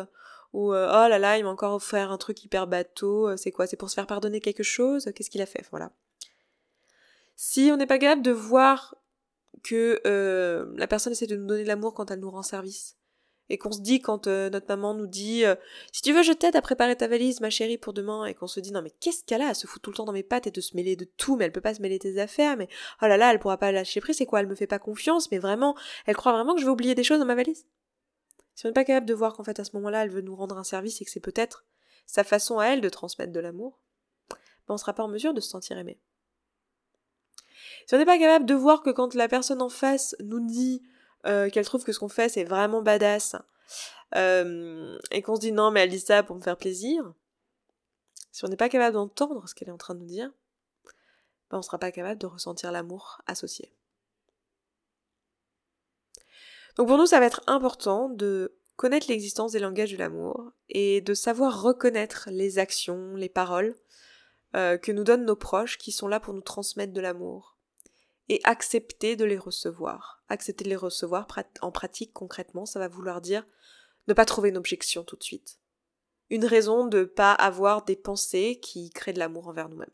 ou 0.54 0.70
oh 0.70 0.74
là 0.74 1.20
là 1.20 1.38
il 1.38 1.44
m'a 1.44 1.50
encore 1.50 1.74
offert 1.74 2.12
un 2.12 2.18
truc 2.18 2.42
hyper 2.46 2.66
bateau 2.66 3.36
c'est 3.36 3.52
quoi 3.52 3.68
c'est 3.68 3.76
pour 3.76 3.90
se 3.90 3.96
faire 3.96 4.08
pardonner 4.08 4.40
quelque 4.40 4.64
chose 4.64 5.12
qu'est-ce 5.14 5.30
qu'il 5.30 5.42
a 5.42 5.46
fait 5.46 5.66
voilà. 5.72 5.92
Si 7.36 7.70
on 7.74 7.76
n'est 7.76 7.86
pas 7.86 8.00
capable 8.00 8.22
de 8.22 8.32
voir 8.32 8.96
que 9.62 10.00
la 10.78 10.88
personne 10.88 11.12
essaie 11.12 11.28
de 11.28 11.36
nous 11.36 11.48
donner 11.48 11.64
de 11.64 11.68
l'amour 11.68 11.94
quand 11.94 12.10
elle 12.12 12.20
nous 12.20 12.32
rend 12.32 12.44
service 12.44 12.96
et 13.50 13.58
qu'on 13.58 13.72
se 13.72 13.82
dit 13.82 14.00
quand 14.00 14.28
euh, 14.28 14.50
notre 14.50 14.68
maman 14.68 14.94
nous 14.94 15.08
dit 15.08 15.46
euh, 15.46 15.56
si 15.92 16.02
tu 16.02 16.14
veux 16.14 16.24
je 16.24 16.32
t'aide 16.32 16.56
à 16.56 16.62
préparer 16.62 16.96
ta 16.96 17.08
valise 17.08 17.42
ma 17.42 17.50
chérie 17.50 17.78
pour 17.78 17.94
demain 17.94 18.26
et 18.26 18.34
qu'on 18.34 18.48
se 18.48 18.60
dit 18.60 18.72
non 18.72 18.82
mais 18.82 18.92
qu'est-ce 19.00 19.24
qu'elle 19.24 19.42
a? 19.42 19.50
À 19.50 19.54
se 19.54 19.68
foutre 19.68 19.84
tout 19.84 19.92
le 19.92 19.98
temps 19.98 20.06
dans 20.06 20.14
mes 20.14 20.24
pattes 20.24 20.48
et 20.48 20.52
de 20.52 20.62
se 20.62 20.76
mêler 20.76 20.96
de 20.96 21.06
tout 21.06 21.36
mais 21.36 21.46
elle 21.46 21.52
peut 21.52 21.62
pas 21.62 21.74
se 21.74 21.82
mêler 21.82 22.00
tes 22.00 22.20
affaires 22.20 22.58
mais 22.58 22.68
oh 23.02 23.06
là 23.06 23.18
là 23.18 23.32
elle 23.32 23.40
pourra 23.40 23.58
pas 23.58 23.72
lâcher 23.72 24.02
prise. 24.02 24.18
C'est 24.18 24.26
quoi? 24.26 24.40
Elle 24.40 24.48
me 24.48 24.56
fait 24.56 24.68
pas 24.68 24.80
confiance 24.80 25.32
mais 25.32 25.40
vraiment 25.40 25.76
elle 26.06 26.16
croit 26.16 26.32
vraiment 26.32 26.56
que 26.56 26.62
je 26.62 26.66
vais 26.66 26.72
oublier 26.72 26.96
des 26.96 27.04
choses 27.04 27.20
dans 27.20 27.26
ma 27.26 27.36
valise 27.36 27.66
si 28.56 28.66
on 28.66 28.70
n'est 28.70 28.74
pas 28.74 28.86
capable 28.86 29.06
de 29.06 29.14
voir 29.14 29.34
qu'en 29.34 29.44
fait 29.44 29.60
à 29.60 29.64
ce 29.64 29.72
moment-là 29.76 30.04
elle 30.04 30.12
veut 30.12 30.22
nous 30.22 30.36
rendre 30.36 30.58
un 30.58 30.64
service 30.64 31.02
et 31.02 31.06
que 31.06 31.12
c'est 31.12 31.20
peut-être 31.20 31.66
sa 32.06 32.24
façon 32.24 32.60
à 32.60 32.68
elle 32.68 32.82
de 32.82 32.90
transmettre 32.90 33.34
de 33.34 33.40
l'amour 33.40 33.80
ben 34.68 34.74
on 34.74 34.78
sera 34.78 34.94
pas 34.94 35.04
en 35.04 35.08
mesure 35.08 35.34
de 35.34 35.42
se 35.42 35.50
sentir 35.50 35.78
aimé. 35.78 36.00
Si 37.88 37.94
on 37.94 37.98
n'est 37.98 38.06
pas 38.06 38.18
capable 38.18 38.46
de 38.46 38.56
voir 38.56 38.82
que 38.82 38.90
quand 38.90 39.14
la 39.14 39.28
personne 39.28 39.62
en 39.62 39.70
face 39.70 40.16
nous 40.20 40.40
dit 40.40 40.82
euh, 41.26 41.50
qu'elle 41.50 41.66
trouve 41.66 41.84
que 41.84 41.92
ce 41.92 42.00
qu'on 42.00 42.10
fait 42.10 42.30
c'est 42.30 42.44
vraiment 42.44 42.82
badass 42.82 43.36
euh, 44.16 44.98
et 45.12 45.22
qu'on 45.22 45.36
se 45.36 45.42
dit 45.42 45.52
non 45.52 45.72
mais 45.72 45.82
elle 45.82 45.90
dit 45.90 46.00
ça 46.00 46.24
pour 46.24 46.36
me 46.36 46.42
faire 46.42 46.58
plaisir, 46.58 47.14
si 48.32 48.44
on 48.46 48.48
n'est 48.48 48.58
pas 48.58 48.70
capable 48.70 48.96
d'entendre 48.96 49.48
ce 49.48 49.56
qu'elle 49.56 49.70
est 49.70 49.72
en 49.72 49.78
train 49.78 49.96
de 49.96 50.00
nous 50.00 50.06
dire, 50.06 50.30
ben 51.50 51.58
on 51.58 51.58
ne 51.58 51.64
sera 51.64 51.80
pas 51.80 51.92
capable 51.92 52.20
de 52.20 52.26
ressentir 52.26 52.72
l'amour 52.72 53.22
associé. 53.28 53.72
Donc 56.76 56.88
pour 56.88 56.98
nous, 56.98 57.06
ça 57.06 57.20
va 57.20 57.26
être 57.26 57.42
important 57.48 58.10
de 58.10 58.58
connaître 58.76 59.08
l'existence 59.08 59.54
des 59.54 59.60
langages 59.60 59.92
de 59.92 59.98
l'amour 59.98 60.52
et 60.70 61.02
de 61.02 61.14
savoir 61.14 61.62
reconnaître 61.62 62.28
les 62.30 62.60
actions, 62.60 63.16
les 63.16 63.30
paroles 63.30 63.76
euh, 64.56 64.78
que 64.78 64.92
nous 64.92 65.04
donnent 65.04 65.26
nos 65.26 65.36
proches 65.36 65.78
qui 65.78 65.92
sont 65.92 66.08
là 66.08 66.20
pour 66.20 66.34
nous 66.34 66.42
transmettre 66.42 66.94
de 66.94 67.02
l'amour, 67.02 67.55
et 68.30 68.42
accepter 68.44 69.16
de 69.16 69.26
les 69.26 69.38
recevoir. 69.38 70.24
Accepter 70.30 70.64
de 70.64 70.70
les 70.70 70.76
recevoir 70.76 71.28
en 71.62 71.72
pratique 71.72 72.14
concrètement, 72.14 72.66
ça 72.66 72.80
va 72.80 72.88
vouloir 72.88 73.22
dire 73.22 73.46
ne 74.08 74.14
pas 74.14 74.26
trouver 74.26 74.50
une 74.50 74.58
objection 74.58 75.04
tout 75.04 75.16
de 75.16 75.24
suite. 75.24 75.60
Une 76.30 76.46
raison 76.46 76.88
de 76.88 77.00
ne 77.00 77.04
pas 77.06 77.34
avoir 77.34 77.86
des 77.86 77.96
pensées 77.96 78.60
qui 78.62 78.90
créent 78.90 79.14
de 79.14 79.20
l'amour 79.20 79.48
envers 79.48 79.70
nous-mêmes. 79.70 79.92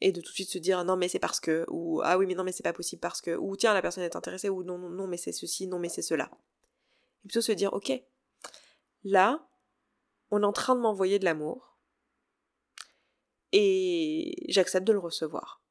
Et 0.00 0.12
de 0.12 0.20
tout 0.20 0.30
de 0.30 0.34
suite 0.34 0.50
se 0.50 0.58
dire 0.58 0.84
non 0.84 0.96
mais 0.96 1.08
c'est 1.08 1.18
parce 1.18 1.40
que, 1.40 1.64
ou 1.68 2.00
ah 2.02 2.18
oui 2.18 2.26
mais 2.26 2.34
non 2.34 2.44
mais 2.44 2.52
c'est 2.52 2.62
pas 2.62 2.72
possible 2.72 3.00
parce 3.00 3.20
que, 3.20 3.36
ou 3.36 3.56
tiens 3.56 3.72
la 3.72 3.80
personne 3.80 4.04
est 4.04 4.16
intéressée, 4.16 4.48
ou 4.48 4.62
non 4.62 4.78
non 4.78 5.06
mais 5.06 5.16
c'est 5.16 5.32
ceci, 5.32 5.66
non 5.66 5.78
mais 5.78 5.88
c'est 5.88 6.02
cela. 6.02 6.30
Et 7.24 7.28
plutôt 7.28 7.40
se 7.40 7.52
dire 7.52 7.72
ok, 7.72 7.92
là, 9.04 9.48
on 10.30 10.42
est 10.42 10.46
en 10.46 10.52
train 10.52 10.74
de 10.74 10.80
m'envoyer 10.80 11.18
de 11.18 11.24
l'amour, 11.24 11.78
et 13.52 14.34
j'accepte 14.48 14.86
de 14.86 14.92
le 14.92 14.98
recevoir 14.98 15.63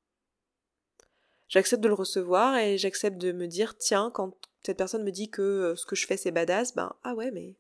j'accepte 1.54 1.84
de 1.84 1.88
le 1.88 1.94
recevoir 1.94 2.58
et 2.58 2.80
j'accepte 2.80 3.20
de 3.20 3.32
me 3.32 3.46
dire 3.46 3.78
tiens 3.78 4.10
quand 4.12 4.36
cette 4.66 4.78
personne 4.78 5.04
me 5.04 5.12
dit 5.12 5.30
que 5.30 5.42
euh, 5.42 5.76
ce 5.76 5.86
que 5.86 5.96
je 5.96 6.08
fais 6.08 6.18
c'est 6.18 6.32
badass 6.32 6.74
ben 6.74 6.96
ah 7.04 7.14
ouais 7.14 7.30
mais 7.30 7.56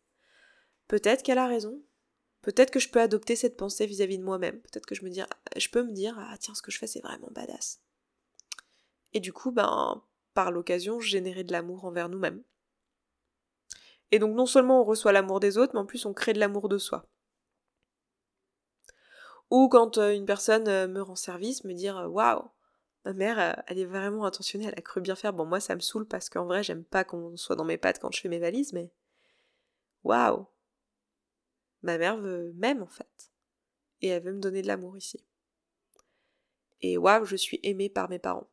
peut-être 0.88 1.21
qu'elle 1.21 1.38
a 1.38 1.45
raison. 1.45 1.79
Peut-être 2.41 2.71
que 2.71 2.79
je 2.79 2.89
peux 2.89 2.99
adopter 2.99 3.36
cette 3.36 3.56
pensée 3.56 3.86
vis-à-vis 3.86 4.17
de 4.17 4.23
moi-même. 4.23 4.60
Peut-être 4.62 4.88
que 4.88 4.95
je 4.95 5.06
me 5.06 5.12
dire 5.12 5.27
je 5.56 5.69
peux 5.69 5.84
me 5.84 5.91
dire 5.91 6.17
ah 6.17 6.36
tiens 6.39 6.56
ce 6.56 6.63
que 6.63 6.71
je 6.71 6.79
fais 6.79 6.88
c'est 6.88 7.01
vraiment 7.01 7.29
badass. 7.32 7.82
Et 9.13 9.19
du 9.19 9.32
coup 9.32 9.51
ben 9.51 10.03
par 10.34 10.49
l'occasion 10.49 10.99
générer 10.99 11.43
de 11.43 11.51
l'amour 11.51 11.86
envers 11.86 12.10
nous-mêmes. 12.10 12.41
Et 14.10 14.17
donc 14.17 14.36
non 14.36 14.47
seulement 14.47 14.82
on 14.82 14.84
reçoit 14.84 15.12
l'amour 15.12 15.39
des 15.39 15.60
autres 15.60 15.73
mais 15.75 15.82
en 15.82 15.86
plus 15.86 16.08
on 16.08 16.13
crée 16.13 16.34
de 16.34 16.39
l'amour 16.39 16.67
de 16.67 16.79
soi. 16.79 17.06
Ou 19.51 19.69
quand 19.69 19.99
euh, 19.99 20.15
une 20.15 20.25
personne 20.25 20.67
euh, 20.67 20.88
me 20.88 21.03
rend 21.03 21.15
service 21.15 21.63
me 21.63 21.73
dire 21.73 22.08
waouh 22.10 22.49
Ma 23.05 23.13
mère, 23.13 23.39
euh, 23.39 23.61
elle 23.67 23.79
est 23.79 23.85
vraiment 23.85 24.25
intentionnée, 24.25 24.65
elle 24.65 24.77
a 24.77 24.81
cru 24.81 25.01
bien 25.01 25.15
faire. 25.15 25.33
Bon, 25.33 25.45
moi, 25.45 25.59
ça 25.59 25.75
me 25.75 25.81
saoule 25.81 26.07
parce 26.07 26.29
qu'en 26.29 26.45
vrai, 26.45 26.63
j'aime 26.63 26.85
pas 26.85 27.03
qu'on 27.03 27.35
soit 27.35 27.55
dans 27.55 27.65
mes 27.65 27.77
pattes 27.77 27.99
quand 27.99 28.11
je 28.11 28.21
fais 28.21 28.29
mes 28.29 28.39
valises, 28.39 28.73
mais. 28.73 28.91
Waouh! 30.03 30.47
Ma 31.81 31.97
mère 31.97 32.17
veut 32.17 32.53
m'aime 32.55 32.81
en 32.81 32.87
fait. 32.87 33.31
Et 34.01 34.07
elle 34.07 34.23
veut 34.23 34.33
me 34.33 34.39
donner 34.39 34.61
de 34.61 34.67
l'amour 34.67 34.97
ici. 34.97 35.23
Et 36.81 36.97
waouh, 36.97 37.25
je 37.25 37.35
suis 37.35 37.59
aimée 37.63 37.89
par 37.89 38.09
mes 38.09 38.19
parents. 38.19 38.49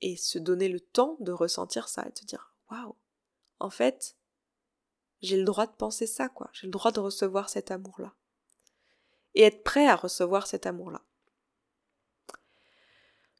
Et 0.00 0.16
se 0.16 0.38
donner 0.38 0.68
le 0.68 0.80
temps 0.80 1.16
de 1.20 1.32
ressentir 1.32 1.88
ça 1.88 2.04
et 2.06 2.10
de 2.10 2.18
se 2.18 2.24
dire 2.24 2.54
waouh, 2.70 2.94
en 3.60 3.70
fait, 3.70 4.16
j'ai 5.22 5.38
le 5.38 5.44
droit 5.44 5.66
de 5.66 5.72
penser 5.72 6.06
ça, 6.06 6.28
quoi. 6.28 6.50
J'ai 6.52 6.66
le 6.66 6.70
droit 6.70 6.92
de 6.92 7.00
recevoir 7.00 7.48
cet 7.48 7.70
amour-là. 7.70 8.14
Et 9.34 9.42
être 9.42 9.64
prêt 9.64 9.86
à 9.86 9.96
recevoir 9.96 10.46
cet 10.46 10.66
amour-là. 10.66 11.02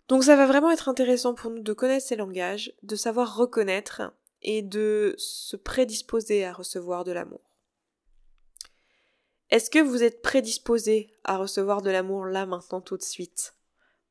Donc 0.08 0.24
ça 0.24 0.36
va 0.36 0.46
vraiment 0.46 0.70
être 0.70 0.88
intéressant 0.88 1.34
pour 1.34 1.50
nous 1.50 1.62
de 1.62 1.72
connaître 1.72 2.06
ces 2.06 2.16
langages, 2.16 2.74
de 2.82 2.96
savoir 2.96 3.36
reconnaître 3.36 4.02
et 4.42 4.62
de 4.62 5.14
se 5.16 5.56
prédisposer 5.56 6.44
à 6.44 6.52
recevoir 6.52 7.04
de 7.04 7.12
l'amour. 7.12 7.40
Est-ce 9.50 9.70
que 9.70 9.78
vous 9.78 10.02
êtes 10.02 10.20
prédisposé 10.20 11.14
à 11.24 11.36
recevoir 11.36 11.80
de 11.80 11.90
l'amour 11.90 12.26
là 12.26 12.44
maintenant 12.44 12.80
tout 12.80 12.96
de 12.96 13.02
suite? 13.02 13.54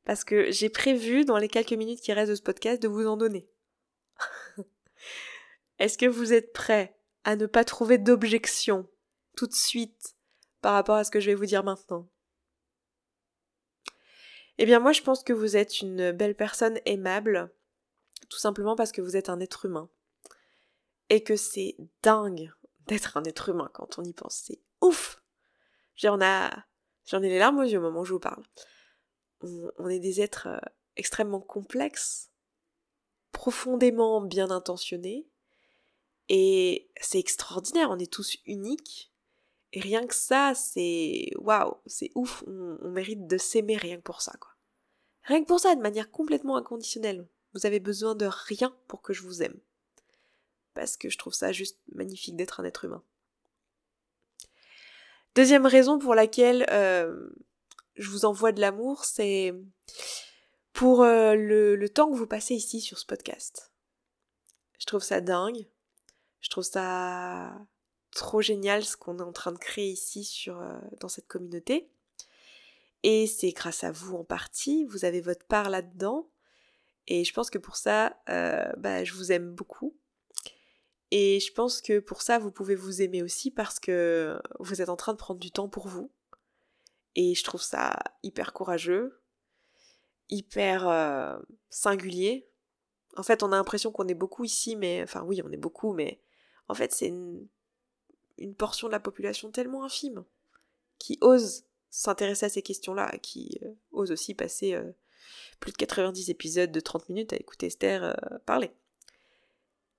Parce 0.04 0.24
que 0.24 0.50
j'ai 0.50 0.68
prévu 0.68 1.24
dans 1.24 1.38
les 1.38 1.48
quelques 1.48 1.72
minutes 1.72 2.00
qui 2.00 2.12
restent 2.12 2.30
de 2.30 2.36
ce 2.36 2.42
podcast 2.42 2.82
de 2.82 2.88
vous 2.88 3.06
en 3.06 3.16
donner. 3.16 3.48
Est-ce 5.78 5.98
que 5.98 6.06
vous 6.06 6.32
êtes 6.32 6.52
prêt 6.52 6.96
à 7.24 7.36
ne 7.36 7.46
pas 7.46 7.64
trouver 7.64 7.98
d'objection 7.98 8.88
tout 9.36 9.46
de 9.46 9.54
suite 9.54 10.16
par 10.60 10.74
rapport 10.74 10.96
à 10.96 11.04
ce 11.04 11.10
que 11.10 11.20
je 11.20 11.26
vais 11.26 11.34
vous 11.34 11.46
dire 11.46 11.64
maintenant? 11.64 12.08
Eh 14.58 14.66
bien 14.66 14.80
moi 14.80 14.92
je 14.92 15.02
pense 15.02 15.22
que 15.22 15.32
vous 15.32 15.56
êtes 15.56 15.80
une 15.80 16.12
belle 16.12 16.34
personne 16.34 16.78
aimable, 16.86 17.52
tout 18.28 18.38
simplement 18.38 18.76
parce 18.76 18.92
que 18.92 19.02
vous 19.02 19.16
êtes 19.16 19.28
un 19.28 19.40
être 19.40 19.64
humain. 19.66 19.88
Et 21.10 21.22
que 21.22 21.36
c'est 21.36 21.76
dingue 22.02 22.50
d'être 22.86 23.16
un 23.16 23.24
être 23.24 23.50
humain 23.50 23.70
quand 23.74 23.98
on 23.98 24.04
y 24.04 24.12
pense. 24.12 24.42
C'est 24.46 24.60
ouf 24.80 25.22
J'en 25.96 26.18
ai 26.20 27.28
les 27.28 27.38
larmes 27.38 27.58
aux 27.58 27.64
yeux 27.64 27.78
au 27.78 27.82
moment 27.82 28.00
où 28.00 28.04
je 28.04 28.14
vous 28.14 28.20
parle. 28.20 28.42
On, 29.40 29.88
est 29.88 29.98
des 29.98 30.22
êtres 30.22 30.48
euh, 30.48 30.58
extrêmement 30.96 31.40
complexes, 31.40 32.30
profondément 33.30 34.22
bien 34.22 34.50
intentionnés, 34.50 35.28
et 36.28 36.90
c'est 37.00 37.18
extraordinaire, 37.18 37.90
on 37.90 37.98
est 37.98 38.10
tous 38.10 38.38
uniques. 38.46 39.12
Et 39.74 39.80
rien 39.80 40.06
que 40.06 40.14
ça, 40.14 40.54
c'est 40.54 41.30
waouh, 41.34 41.74
c'est 41.86 42.12
ouf, 42.14 42.44
on, 42.46 42.90
mérite 42.90 43.26
de 43.26 43.36
s'aimer 43.36 43.76
rien 43.76 43.96
que 43.96 44.02
pour 44.02 44.22
ça, 44.22 44.32
quoi. 44.38 44.52
Rien 45.24 45.42
que 45.42 45.48
pour 45.48 45.58
ça, 45.58 45.74
de 45.74 45.80
manière 45.80 46.12
complètement 46.12 46.56
inconditionnelle. 46.56 47.26
Vous 47.54 47.66
avez 47.66 47.80
besoin 47.80 48.14
de 48.14 48.26
rien 48.26 48.72
pour 48.86 49.02
que 49.02 49.12
je 49.12 49.22
vous 49.22 49.42
aime. 49.42 49.58
Parce 50.74 50.96
que 50.96 51.08
je 51.08 51.18
trouve 51.18 51.34
ça 51.34 51.50
juste 51.50 51.80
magnifique 51.92 52.36
d'être 52.36 52.60
un 52.60 52.64
être 52.64 52.84
humain. 52.84 53.02
Deuxième 55.34 55.66
raison 55.66 55.98
pour 55.98 56.14
laquelle 56.14 56.66
euh, 56.70 57.30
je 57.96 58.08
vous 58.10 58.26
envoie 58.26 58.52
de 58.52 58.60
l'amour, 58.60 59.04
c'est 59.04 59.54
pour 60.72 61.02
euh, 61.02 61.34
le, 61.34 61.74
le 61.74 61.88
temps 61.88 62.08
que 62.12 62.16
vous 62.16 62.28
passez 62.28 62.54
ici 62.54 62.80
sur 62.80 62.98
ce 62.98 63.06
podcast. 63.06 63.72
Je 64.78 64.86
trouve 64.86 65.02
ça 65.02 65.20
dingue. 65.20 65.66
Je 66.40 66.48
trouve 66.48 66.64
ça 66.64 67.56
trop 68.14 68.40
génial 68.40 68.84
ce 68.84 68.96
qu'on 68.96 69.18
est 69.18 69.22
en 69.22 69.32
train 69.32 69.52
de 69.52 69.58
créer 69.58 69.90
ici 69.90 70.46
euh, 70.48 70.78
dans 71.00 71.08
cette 71.08 71.26
communauté. 71.26 71.90
Et 73.02 73.26
c'est 73.26 73.50
grâce 73.50 73.84
à 73.84 73.92
vous 73.92 74.16
en 74.16 74.24
partie, 74.24 74.84
vous 74.84 75.04
avez 75.04 75.20
votre 75.20 75.44
part 75.44 75.68
là-dedans. 75.68 76.30
Et 77.06 77.24
je 77.24 77.32
pense 77.34 77.50
que 77.50 77.58
pour 77.58 77.76
ça, 77.76 78.16
euh, 78.30 78.72
bah, 78.78 79.04
je 79.04 79.12
vous 79.12 79.30
aime 79.30 79.54
beaucoup. 79.54 79.94
Et 81.10 81.38
je 81.38 81.52
pense 81.52 81.82
que 81.82 81.98
pour 81.98 82.22
ça, 82.22 82.38
vous 82.38 82.50
pouvez 82.50 82.74
vous 82.74 83.02
aimer 83.02 83.22
aussi 83.22 83.50
parce 83.50 83.78
que 83.78 84.40
vous 84.58 84.80
êtes 84.80 84.88
en 84.88 84.96
train 84.96 85.12
de 85.12 85.18
prendre 85.18 85.38
du 85.38 85.50
temps 85.50 85.68
pour 85.68 85.86
vous. 85.86 86.10
Et 87.14 87.34
je 87.34 87.44
trouve 87.44 87.62
ça 87.62 87.98
hyper 88.22 88.52
courageux, 88.52 89.20
hyper 90.30 90.88
euh, 90.88 91.38
singulier. 91.70 92.48
En 93.16 93.22
fait, 93.22 93.42
on 93.42 93.52
a 93.52 93.56
l'impression 93.56 93.92
qu'on 93.92 94.08
est 94.08 94.14
beaucoup 94.14 94.44
ici, 94.44 94.76
mais 94.76 95.02
enfin 95.02 95.22
oui, 95.22 95.40
on 95.44 95.52
est 95.52 95.58
beaucoup, 95.58 95.92
mais 95.92 96.20
en 96.68 96.74
fait, 96.74 96.92
c'est 96.92 97.08
une, 97.08 97.46
une 98.38 98.54
portion 98.54 98.88
de 98.88 98.92
la 98.92 99.00
population 99.00 99.50
tellement 99.50 99.84
infime 99.84 100.24
qui 100.98 101.18
ose 101.20 101.64
s'intéresser 101.90 102.46
à 102.46 102.48
ces 102.48 102.62
questions-là, 102.62 103.16
qui 103.22 103.58
euh, 103.62 103.72
ose 103.92 104.10
aussi 104.10 104.34
passer 104.34 104.74
euh, 104.74 104.90
plus 105.60 105.70
de 105.70 105.76
90 105.76 106.28
épisodes 106.28 106.72
de 106.72 106.80
30 106.80 107.08
minutes 107.08 107.32
à 107.32 107.36
écouter 107.36 107.66
Esther 107.66 108.02
euh, 108.02 108.14
parler. 108.46 108.72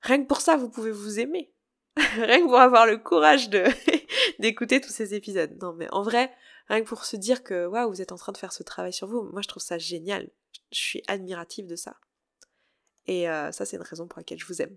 Rien 0.01 0.21
que 0.21 0.27
pour 0.27 0.41
ça, 0.41 0.57
vous 0.57 0.69
pouvez 0.69 0.91
vous 0.91 1.19
aimer. 1.19 1.53
rien 1.95 2.41
que 2.41 2.47
pour 2.47 2.59
avoir 2.59 2.85
le 2.85 2.97
courage 2.97 3.49
de 3.49 3.63
d'écouter 4.39 4.81
tous 4.81 4.91
ces 4.91 5.13
épisodes. 5.13 5.57
Non, 5.61 5.71
mais 5.71 5.87
en 5.93 6.03
vrai, 6.03 6.33
rien 6.67 6.81
que 6.81 6.87
pour 6.87 7.05
se 7.05 7.15
dire 7.15 7.43
que 7.43 7.65
waouh, 7.65 7.89
vous 7.89 8.01
êtes 8.01 8.11
en 8.11 8.17
train 8.17 8.33
de 8.33 8.37
faire 8.37 8.51
ce 8.51 8.63
travail 8.63 8.91
sur 8.91 9.07
vous, 9.07 9.23
moi 9.23 9.41
je 9.41 9.47
trouve 9.47 9.63
ça 9.63 9.77
génial. 9.77 10.29
Je 10.73 10.79
suis 10.79 11.03
admirative 11.07 11.65
de 11.65 11.77
ça. 11.77 11.95
Et 13.07 13.25
ça, 13.25 13.65
c'est 13.65 13.77
une 13.77 13.83
raison 13.83 14.07
pour 14.07 14.19
laquelle 14.19 14.39
je 14.39 14.47
vous 14.47 14.63
aime. 14.63 14.75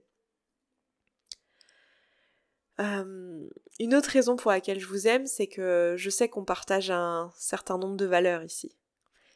Une 2.78 3.94
autre 3.94 4.10
raison 4.10 4.36
pour 4.36 4.50
laquelle 4.50 4.78
je 4.80 4.86
vous 4.86 5.06
aime, 5.08 5.26
c'est 5.26 5.46
que 5.46 5.94
je 5.96 6.10
sais 6.10 6.28
qu'on 6.28 6.44
partage 6.44 6.90
un 6.90 7.32
certain 7.36 7.78
nombre 7.78 7.96
de 7.96 8.06
valeurs 8.06 8.42
ici. 8.42 8.76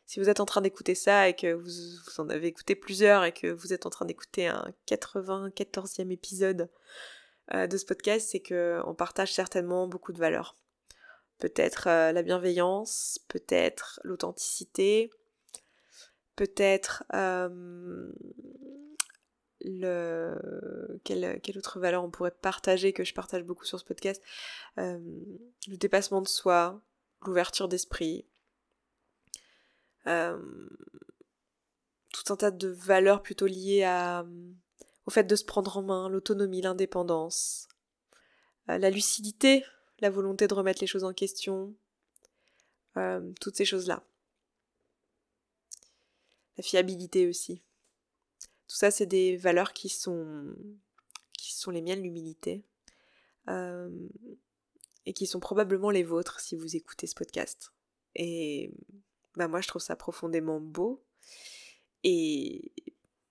Si 0.07 0.20
vous 0.20 0.28
êtes 0.28 0.40
en 0.40 0.46
train 0.46 0.61
d'écouter 0.61 0.94
ça 0.94 1.28
et 1.28 1.35
que 1.35 1.55
vous, 1.55 1.70
en 2.18 2.28
avez 2.28 2.48
écouté 2.48 2.74
plusieurs 2.74 3.24
et 3.24 3.33
que 3.33 3.46
vous 3.46 3.72
êtes 3.72 3.87
en 3.87 3.90
train 3.90 4.05
d'écouter 4.05 4.46
un 4.46 4.72
94e 4.87 6.11
épisode 6.11 6.68
euh, 7.55 7.66
de 7.66 7.76
ce 7.76 7.85
podcast, 7.85 8.28
c'est 8.31 8.40
que 8.40 8.81
on 8.85 8.94
partage 8.94 9.33
certainement 9.33 9.88
beaucoup 9.88 10.12
de 10.12 10.18
valeurs. 10.18 10.57
Peut-être 11.38 11.88
euh, 11.88 12.12
la 12.12 12.22
bienveillance, 12.22 13.20
peut-être 13.28 14.00
l'authenticité, 14.05 15.11
peut-être 16.37 17.05
le 19.64 21.01
quelle, 21.05 21.40
autre 21.57 21.79
valeur 21.79 22.05
on 22.05 22.11
pourrait 22.11 22.31
partager 22.31 22.92
que 22.92 23.05
je 23.05 23.14
partage 23.14 23.44
beaucoup 23.44 23.64
sur 23.64 23.79
ce 23.79 23.85
podcast 23.85 24.22
euh, 24.79 24.98
le 25.68 25.77
dépassement 25.77 26.22
de 26.22 26.29
soi 26.29 26.81
l'ouverture 27.22 27.68
d'esprit 27.68 28.27
euh, 30.07 30.38
tout 32.12 32.33
un 32.33 32.37
tas 32.37 32.51
de 32.51 32.68
valeurs 32.68 33.22
plutôt 33.22 33.46
liées 33.46 33.85
à, 33.85 34.27
au 35.07 35.11
fait 35.11 35.25
de 35.25 35.37
se 35.37 35.44
prendre 35.44 35.77
en 35.77 35.83
main 35.83 36.09
l'autonomie 36.09 36.62
l'indépendance 36.62 37.68
euh, 38.68 38.79
la 38.79 38.90
lucidité 38.90 39.64
la 40.01 40.11
volonté 40.11 40.48
de 40.48 40.55
remettre 40.55 40.81
les 40.81 40.87
choses 40.87 41.05
en 41.05 41.12
question 41.12 41.75
toutes 43.40 43.57
ces 43.57 43.64
choses 43.64 43.87
là 43.87 44.03
la 46.59 46.62
fiabilité 46.62 47.27
aussi 47.27 47.62
tout 48.72 48.78
ça, 48.78 48.90
c'est 48.90 49.04
des 49.04 49.37
valeurs 49.37 49.74
qui 49.74 49.90
sont, 49.90 50.56
qui 51.37 51.52
sont 51.52 51.70
les 51.70 51.82
miennes, 51.82 52.02
l'humilité, 52.02 52.64
euh, 53.48 54.08
et 55.04 55.12
qui 55.12 55.26
sont 55.26 55.40
probablement 55.40 55.90
les 55.90 56.02
vôtres 56.02 56.40
si 56.40 56.56
vous 56.56 56.74
écoutez 56.74 57.06
ce 57.06 57.14
podcast. 57.14 57.74
Et 58.14 58.72
bah 59.35 59.46
moi, 59.46 59.61
je 59.61 59.68
trouve 59.68 59.82
ça 59.82 59.94
profondément 59.94 60.58
beau, 60.58 61.04
et 62.02 62.72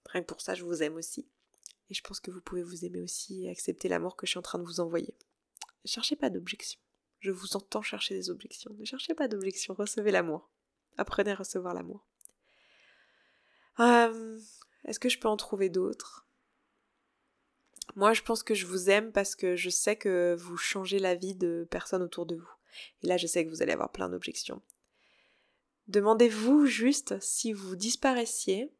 rien 0.06 0.22
que 0.22 0.28
pour 0.28 0.42
ça, 0.42 0.54
je 0.54 0.64
vous 0.64 0.84
aime 0.84 0.96
aussi. 0.96 1.28
Et 1.90 1.96
je 1.96 2.04
pense 2.04 2.20
que 2.20 2.30
vous 2.30 2.42
pouvez 2.42 2.62
vous 2.62 2.86
aimer 2.86 3.02
aussi 3.02 3.46
et 3.46 3.50
accepter 3.50 3.90
l'amour 3.90 4.18
que 4.18 4.28
je 4.28 4.32
suis 4.32 4.38
en 4.38 4.44
train 4.44 4.60
de 4.60 4.64
vous 4.64 4.80
envoyer. 4.80 5.16
Cherchez 5.86 6.16
pas 6.16 6.30
d'objections. 6.30 6.80
Je 7.20 7.32
vous 7.32 7.56
entends 7.56 7.82
chercher 7.82 8.14
des 8.14 8.30
objections. 8.30 8.76
Ne 8.78 8.86
cherchez 8.86 9.16
pas 9.16 9.28
d'objections, 9.28 9.74
recevez 9.74 10.12
l'amour. 10.12 10.52
Apprenez 10.98 11.32
à 11.32 11.36
recevoir 11.36 11.74
l'amour. 11.74 12.06
Euh, 13.80 14.40
est-ce 14.86 15.00
que 15.00 15.10
je 15.10 15.20
peux 15.20 15.28
en 15.28 15.38
trouver 15.38 15.70
d'autres? 15.70 16.28
Moi, 17.96 18.14
je 18.14 18.22
pense 18.22 18.44
que 18.44 18.54
je 18.54 18.66
vous 18.66 18.90
aime 18.90 19.12
parce 19.12 19.36
que 19.36 19.56
je 19.56 19.70
sais 19.70 19.96
que 19.96 20.36
vous 20.40 20.58
changez 20.58 21.00
la 21.00 21.16
vie 21.16 21.36
de 21.36 21.68
personnes 21.70 22.02
autour 22.02 22.26
de 22.26 22.36
vous. 22.36 22.50
Et 23.04 23.08
là, 23.08 23.18
je 23.18 23.28
sais 23.28 23.46
que 23.46 23.50
vous 23.50 23.62
allez 23.62 23.74
avoir 23.74 23.92
plein 23.92 24.10
d'objections. 24.10 24.62
Demandez-vous 25.88 26.66
juste 26.66 27.20
si 27.20 27.52
vous 27.52 27.76
disparaissiez, 27.76 28.72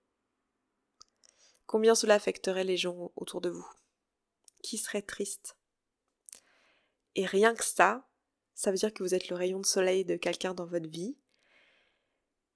combien 1.66 1.94
cela 1.94 2.16
affecterait 2.16 2.64
les 2.64 2.78
gens 2.78 3.12
autour 3.16 3.42
de 3.42 3.50
vous? 3.50 3.68
Qui 4.64 4.78
serait 4.78 5.02
triste? 5.02 5.58
Et 7.16 7.26
rien 7.26 7.54
que 7.54 7.66
ça, 7.66 8.08
ça 8.56 8.72
veut 8.72 8.78
dire 8.78 8.94
que 8.94 9.04
vous 9.04 9.14
êtes 9.14 9.28
le 9.28 9.36
rayon 9.36 9.60
de 9.60 9.66
soleil 9.66 10.06
de 10.06 10.16
quelqu'un 10.16 10.54
dans 10.54 10.66
votre 10.66 10.88
vie 10.88 11.18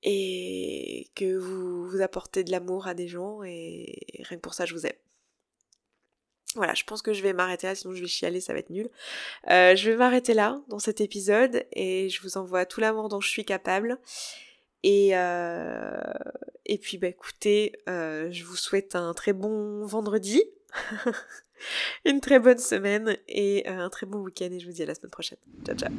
et 0.06 1.10
que 1.16 1.36
vous, 1.36 1.90
vous 1.90 2.02
apportez 2.02 2.44
de 2.44 2.52
l'amour 2.52 2.88
à 2.88 2.94
des 2.94 3.08
gens 3.08 3.44
et 3.44 3.98
rien 4.20 4.38
que 4.38 4.42
pour 4.42 4.54
ça 4.54 4.66
je 4.66 4.74
vous 4.74 4.86
aime. 4.86 4.94
Voilà, 6.54 6.74
je 6.74 6.86
pense 6.86 7.02
que 7.02 7.12
je 7.12 7.22
vais 7.22 7.34
m'arrêter 7.34 7.68
là, 7.68 7.76
sinon 7.76 7.94
je 7.94 8.02
vais 8.02 8.08
chialer, 8.08 8.40
ça 8.40 8.54
va 8.54 8.60
être 8.60 8.70
nul. 8.70 8.90
Euh, 9.50 9.76
je 9.76 9.90
vais 9.90 9.98
m'arrêter 9.98 10.34
là 10.34 10.62
dans 10.70 10.80
cet 10.80 11.02
épisode 11.02 11.66
et 11.74 12.08
je 12.08 12.22
vous 12.22 12.38
envoie 12.38 12.66
tout 12.66 12.80
l'amour 12.80 13.10
dont 13.10 13.20
je 13.20 13.28
suis 13.28 13.44
capable. 13.44 14.00
Et, 14.84 15.18
euh, 15.18 16.00
et 16.66 16.78
puis 16.78 16.98
bah 16.98 17.08
écoutez, 17.08 17.74
euh, 17.90 18.32
je 18.32 18.46
vous 18.46 18.56
souhaite 18.56 18.96
un 18.96 19.14
très 19.14 19.34
bon 19.34 19.86
vendredi, 19.86 20.44
une 22.06 22.20
très 22.20 22.40
bonne 22.40 22.58
semaine 22.58 23.18
et 23.28 23.68
un 23.68 23.90
très 23.90 24.06
bon 24.06 24.20
week-end 24.20 24.50
et 24.52 24.60
je 24.60 24.66
vous 24.66 24.74
dis 24.74 24.84
à 24.84 24.86
la 24.86 24.96
semaine 24.96 25.12
prochaine. 25.12 25.38
Ciao 25.66 25.76
ciao 25.76 25.90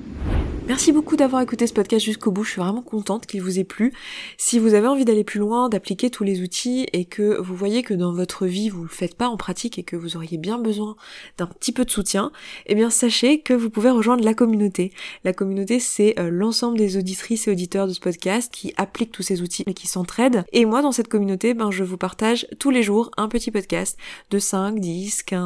Merci 0.69 0.91
beaucoup 0.91 1.15
d'avoir 1.15 1.43
écouté 1.43 1.69
ce 1.69 1.73
podcast 1.73 2.05
jusqu'au 2.05 2.33
bout, 2.33 2.43
je 2.43 2.51
suis 2.51 2.61
vraiment 2.61 2.83
contente 2.83 3.27
qu'il 3.27 3.41
vous 3.41 3.61
ait 3.61 3.65
plu. 3.65 3.93
Si 4.37 4.59
vous 4.59 4.75
avez 4.75 4.89
envie 4.89 5.05
d'aller 5.05 5.23
plus 5.23 5.39
loin, 5.39 5.69
d'appliquer 5.69 6.11
tous 6.11 6.25
les 6.25 6.43
outils 6.43 6.89
et 6.93 7.05
que 7.05 7.41
vous 7.41 7.55
voyez 7.55 7.85
que 7.85 7.95
dans 7.95 8.13
votre 8.13 8.47
vie 8.47 8.69
vous 8.69 8.83
le 8.83 8.89
faites 8.89 9.15
pas 9.15 9.29
en 9.29 9.37
pratique 9.37 9.79
et 9.79 9.85
que 9.85 9.95
vous 9.95 10.17
auriez 10.17 10.39
bien 10.39 10.59
besoin 10.59 10.97
d'un 11.39 11.47
petit 11.47 11.71
peu 11.71 11.85
de 11.85 11.91
soutien, 11.91 12.33
eh 12.67 12.75
bien 12.75 12.91
sachez 12.91 13.43
que 13.43 13.55
vous 13.55 13.71
pouvez 13.71 13.91
rejoindre 13.91 14.25
la 14.25 14.35
communauté. 14.35 14.93
La 15.23 15.33
communauté 15.33 15.79
c'est 15.79 16.19
euh, 16.19 16.31
l'ensemble 16.31 16.79
des 16.79 16.97
auditrices 16.97 17.47
et 17.47 17.53
auditeurs 17.53 17.87
de 17.87 17.93
ce 17.93 18.01
podcast 18.01 18.53
qui 18.53 18.75
appliquent 18.77 19.13
tous 19.13 19.23
ces 19.23 19.43
outils 19.43 19.63
et 19.69 19.75
qui 19.75 19.87
s'entraident. 19.87 20.45
Et 20.53 20.65
moi 20.65 20.83
dans 20.83 20.91
cette 20.91 21.07
communauté, 21.07 21.55
ben 21.55 21.71
je 21.71 21.85
vous 21.85 21.97
partage 21.97 22.45
tous 22.59 22.71
les 22.71 22.83
jours 22.83 23.13
un 23.17 23.29
petit 23.29 23.53
podcast 23.53 23.97
de 24.31 24.41
5, 24.41 24.81
10, 24.81 25.23
15, 25.23 25.46